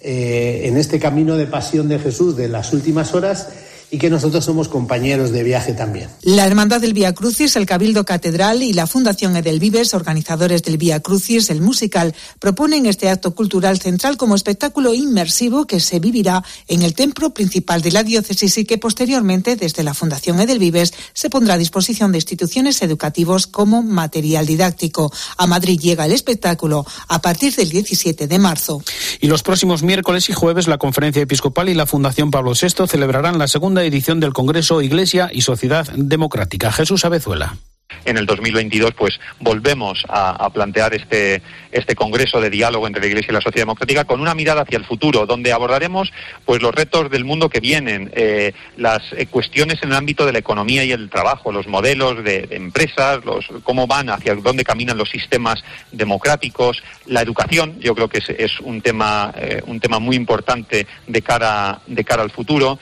eh, 0.00 0.62
en 0.64 0.76
este 0.78 0.98
camino 0.98 1.36
de 1.36 1.46
pasión 1.46 1.88
de 1.88 1.98
Jesús 1.98 2.36
de 2.36 2.48
las 2.48 2.72
últimas 2.72 3.14
horas 3.14 3.48
y 3.90 3.98
que 3.98 4.10
nosotros 4.10 4.44
somos 4.44 4.68
compañeros 4.68 5.32
de 5.32 5.42
viaje 5.42 5.72
también. 5.72 6.08
La 6.22 6.46
Hermandad 6.46 6.80
del 6.80 6.94
Vía 6.94 7.12
Crucis, 7.12 7.56
el 7.56 7.66
Cabildo 7.66 8.04
Catedral 8.04 8.62
y 8.62 8.72
la 8.72 8.86
Fundación 8.86 9.36
Edelvives, 9.36 9.94
organizadores 9.94 10.62
del 10.62 10.76
Vía 10.76 11.00
Crucis, 11.00 11.50
el 11.50 11.60
musical, 11.60 12.14
proponen 12.38 12.86
este 12.86 13.08
acto 13.08 13.34
cultural 13.34 13.80
central 13.80 14.16
como 14.16 14.34
espectáculo 14.34 14.94
inmersivo 14.94 15.66
que 15.66 15.80
se 15.80 15.98
vivirá 15.98 16.44
en 16.68 16.82
el 16.82 16.94
templo 16.94 17.30
principal 17.30 17.82
de 17.82 17.92
la 17.92 18.02
diócesis 18.02 18.58
y 18.58 18.64
que 18.64 18.78
posteriormente, 18.78 19.56
desde 19.56 19.82
la 19.82 19.94
Fundación 19.94 20.40
Edelvives, 20.40 20.92
se 21.12 21.30
pondrá 21.30 21.54
a 21.54 21.58
disposición 21.58 22.12
de 22.12 22.18
instituciones 22.18 22.82
educativas 22.82 23.46
como 23.46 23.82
material 23.82 24.46
didáctico. 24.46 25.12
A 25.36 25.46
Madrid 25.46 25.80
llega 25.80 26.06
el 26.06 26.12
espectáculo 26.12 26.86
a 27.08 27.20
partir 27.20 27.54
del 27.54 27.70
17 27.70 28.26
de 28.26 28.38
marzo. 28.38 28.82
Y 29.20 29.26
los 29.26 29.42
próximos 29.42 29.82
miércoles 29.82 30.28
y 30.28 30.32
jueves 30.32 30.68
la 30.68 30.78
Conferencia 30.78 31.22
Episcopal 31.22 31.68
y 31.68 31.74
la 31.74 31.86
Fundación 31.86 32.30
Pablo 32.30 32.52
VI 32.52 32.86
celebrarán 32.86 33.38
la 33.38 33.48
segunda 33.48 33.79
edición 33.84 34.20
del 34.20 34.32
Congreso 34.32 34.82
Iglesia 34.82 35.30
y 35.32 35.42
Sociedad 35.42 35.88
Democrática. 35.94 36.72
Jesús 36.72 37.04
Abezuela 37.04 37.56
en 38.04 38.16
el 38.16 38.26
2022 38.26 38.94
pues 38.94 39.20
volvemos 39.40 40.04
a, 40.08 40.48
plantear 40.50 40.94
este, 40.94 41.42
este 41.70 41.94
congreso 41.94 42.40
de 42.40 42.50
diálogo 42.50 42.86
entre 42.86 43.02
la 43.02 43.08
Iglesia 43.08 43.30
y 43.30 43.34
la 43.34 43.40
sociedad 43.40 43.62
democrática 43.62 44.04
con 44.04 44.20
una 44.20 44.34
mirada 44.34 44.62
hacia 44.62 44.78
el 44.78 44.84
futuro, 44.84 45.26
donde 45.26 45.52
abordaremos 45.52 46.12
pues 46.44 46.60
los 46.60 46.74
retos 46.74 47.10
del 47.10 47.24
mundo 47.24 47.48
que 47.48 47.60
vienen, 47.60 48.10
eh, 48.14 48.52
las 48.76 49.02
eh, 49.12 49.26
cuestiones 49.26 49.82
en 49.82 49.90
el 49.90 49.96
ámbito 49.96 50.26
de 50.26 50.32
la 50.32 50.38
economía 50.38 50.84
y 50.84 50.92
el 50.92 51.08
trabajo, 51.08 51.52
los 51.52 51.66
modelos 51.66 52.24
de, 52.24 52.48
empresas, 52.50 53.24
los, 53.24 53.46
cómo 53.62 53.86
van, 53.86 54.10
hacia 54.10 54.34
dónde 54.34 54.64
caminan 54.64 54.98
los 54.98 55.10
sistemas 55.10 55.62
democráticos, 55.92 56.82
la 57.06 57.22
educación, 57.22 57.78
yo 57.80 57.94
creo 57.94 58.08
que 58.08 58.18
es, 58.18 58.60
un 58.60 58.80
tema 58.80 59.32
eh, 59.36 59.62
un 59.66 59.80
tema 59.80 59.98
muy 59.98 60.16
importante 60.16 60.86
de 61.06 61.22
cara 61.22 61.80
de 61.86 62.04
cara 62.04 62.22
al 62.22 62.30
futuro 62.30 62.78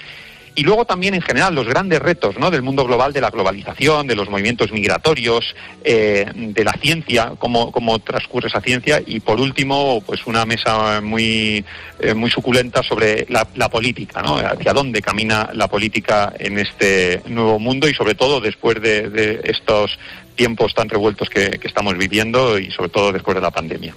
y 0.58 0.64
luego 0.64 0.84
también 0.84 1.14
en 1.14 1.22
general 1.22 1.54
los 1.54 1.68
grandes 1.68 2.00
retos 2.00 2.36
¿no? 2.36 2.50
del 2.50 2.62
mundo 2.62 2.84
global, 2.84 3.12
de 3.12 3.20
la 3.20 3.30
globalización, 3.30 4.08
de 4.08 4.16
los 4.16 4.28
movimientos 4.28 4.72
migratorios, 4.72 5.54
eh, 5.84 6.26
de 6.34 6.64
la 6.64 6.72
ciencia, 6.72 7.34
cómo, 7.38 7.70
cómo, 7.70 8.00
transcurre 8.00 8.48
esa 8.48 8.60
ciencia 8.60 9.00
y 9.06 9.20
por 9.20 9.40
último 9.40 10.02
pues 10.04 10.26
una 10.26 10.44
mesa 10.46 11.00
muy, 11.00 11.64
eh, 12.00 12.12
muy 12.12 12.28
suculenta 12.28 12.82
sobre 12.82 13.24
la, 13.28 13.44
política, 13.68 14.20
¿no? 14.20 14.38
hacia 14.38 14.72
dónde 14.72 15.00
camina 15.00 15.50
la 15.52 15.68
política 15.68 16.32
en 16.36 16.58
este 16.58 17.22
nuevo 17.26 17.60
mundo 17.60 17.88
y 17.88 17.94
sobre 17.94 18.16
todo 18.16 18.40
después 18.40 18.82
de, 18.82 19.40
estos 19.44 19.96
tiempos 20.34 20.74
tan 20.74 20.88
revueltos 20.88 21.30
que 21.30 21.60
estamos 21.62 21.96
viviendo 21.96 22.58
y 22.58 22.72
sobre 22.72 22.88
todo 22.88 23.12
después 23.12 23.36
de 23.36 23.42
la 23.42 23.52
pandemia. 23.52 23.94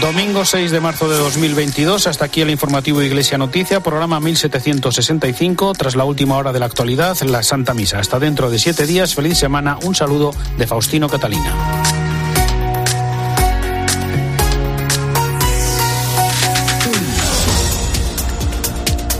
Domingo 0.00 0.44
6 0.44 0.70
de 0.70 0.80
marzo 0.80 1.08
de 1.08 1.16
2022, 1.16 2.06
hasta 2.06 2.26
aquí 2.26 2.40
el 2.40 2.50
informativo 2.50 3.02
Iglesia 3.02 3.38
Noticia, 3.38 3.80
programa 3.80 4.20
1765, 4.20 5.72
tras 5.72 5.96
la 5.96 6.04
última 6.04 6.36
hora 6.36 6.52
de 6.52 6.58
la 6.58 6.66
actualidad, 6.66 7.16
la 7.22 7.42
Santa 7.42 7.72
Misa. 7.72 7.98
Hasta 7.98 8.18
dentro 8.18 8.50
de 8.50 8.58
siete 8.58 8.86
días, 8.86 9.14
feliz 9.14 9.38
semana, 9.38 9.78
un 9.82 9.94
saludo 9.94 10.32
de 10.58 10.66
Faustino 10.66 11.08
Catalina. 11.08 11.54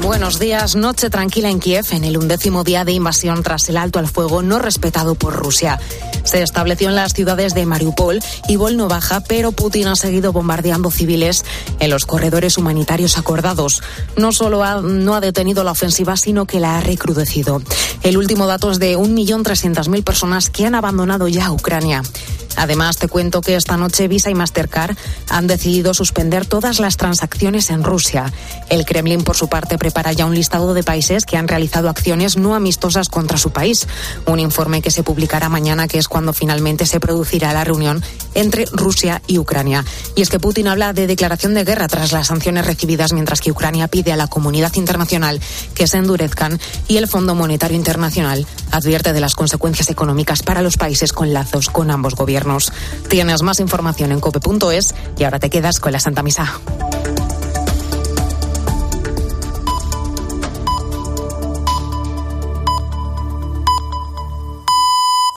Buenos 0.07 0.39
días. 0.39 0.77
Noche 0.77 1.11
tranquila 1.11 1.51
en 1.51 1.59
Kiev 1.59 1.87
en 1.91 2.05
el 2.05 2.17
undécimo 2.17 2.63
día 2.63 2.85
de 2.85 2.93
invasión 2.93 3.43
tras 3.43 3.69
el 3.69 3.77
alto 3.77 3.99
al 3.99 4.07
fuego 4.07 4.41
no 4.41 4.61
respetado 4.61 5.17
por 5.17 5.35
Rusia. 5.35 5.81
Se 6.27 6.43
estableció 6.43 6.89
en 6.89 6.97
las 6.97 7.15
ciudades 7.15 7.55
de 7.55 7.67
Mariupol 7.67 8.21
y 8.49 8.57
Volnovaja, 8.57 9.21
pero 9.21 9.53
Putin 9.53 9.87
ha 9.87 9.97
seguido 9.97 10.33
bombardeando 10.33 10.91
civiles 10.91 11.45
en 11.79 11.89
los 11.89 12.05
corredores 12.05 12.59
humanitarios 12.59 13.17
acordados. 13.17 13.81
No 14.17 14.33
solo 14.33 14.65
ha, 14.65 14.81
no 14.83 15.15
ha 15.15 15.21
detenido 15.21 15.63
la 15.63 15.71
ofensiva, 15.71 16.17
sino 16.17 16.45
que 16.45 16.59
la 16.59 16.77
ha 16.77 16.81
recrudecido. 16.81 17.63
El 18.03 18.17
último 18.17 18.47
dato 18.47 18.73
es 18.73 18.81
de 18.81 18.99
1.300.000 18.99 20.03
personas 20.03 20.51
que 20.51 20.67
han 20.67 20.75
abandonado 20.75 21.29
ya 21.29 21.53
Ucrania. 21.53 22.03
Además, 22.57 22.97
te 22.97 23.09
cuento 23.09 23.41
que 23.41 23.57
esta 23.57 23.77
noche 23.77 24.09
Visa 24.09 24.31
y 24.31 24.35
Mastercard 24.35 24.97
han 25.29 25.47
decidido 25.47 25.95
suspender 25.95 26.47
todas 26.47 26.81
las 26.81 26.97
transacciones 26.97 27.71
en 27.71 27.85
Rusia. 27.85 28.33
El 28.69 28.85
Kremlin, 28.85 29.23
por 29.23 29.37
su 29.37 29.49
parte, 29.49 29.79
prepara 29.79 30.13
ya 30.13 30.27
un 30.27 30.35
listado 30.35 30.75
de 30.75 30.83
países 30.83 31.25
que 31.25 31.37
han 31.37 31.49
realizado 31.49 31.89
acciones 31.89 32.37
no 32.37 32.55
amistosas 32.55 33.09
contra 33.09 33.39
su 33.39 33.51
país. 33.51 33.87
Un 34.27 34.41
informe 34.41 34.83
que 34.83 34.91
se 34.91 35.03
publicará 35.03 35.49
mañana, 35.49 35.89
que 35.89 35.99
es 35.99 36.09
cuando 36.09 36.33
finalmente 36.33 36.87
se 36.87 37.01
producirá 37.01 37.53
la 37.53 37.65
reunión 37.65 38.03
entre 38.35 38.67
Rusia 38.73 39.23
y 39.27 39.39
Ucrania. 39.39 39.85
Y 40.15 40.23
es 40.23 40.31
que 40.31 40.41
Putin 40.41 40.69
habla 40.69 40.93
de 40.93 41.07
declaración 41.07 41.55
de 41.55 41.65
guerra 41.65 41.89
tras 41.89 42.13
las 42.13 42.29
sanciones 42.29 42.67
recibidas, 42.67 43.13
mientras 43.13 43.41
que 43.41 43.51
Ucrania 43.51 43.89
pide 43.89 44.13
a 44.13 44.17
la 44.17 44.29
comunidad 44.29 44.75
internacional 44.75 45.41
que 45.75 45.87
se 45.87 45.99
endurezcan 45.99 46.59
y 46.89 46.97
el 46.97 47.09
Fondo 47.09 47.35
Monetario 47.35 47.77
Internacional 47.77 48.47
advierte 48.71 49.13
de 49.13 49.21
las 49.21 49.35
consecuencias 49.35 49.91
económicas 49.91 50.43
para 50.43 50.63
los 50.63 50.77
países 50.77 51.13
con 51.13 51.33
lazos 51.33 51.71
con 51.71 51.91
ambos 51.91 52.15
gobiernos. 52.15 52.46
Tienes 53.09 53.43
más 53.43 53.61
información 53.61 54.13
en 54.13 54.21
cope.es 54.21 54.95
y 55.19 55.25
ahora 55.25 55.39
te 55.39 55.51
quedas 55.51 55.81
con 55.81 55.93
la 55.93 56.01
Santa 56.01 56.23
Misa. 56.23 56.61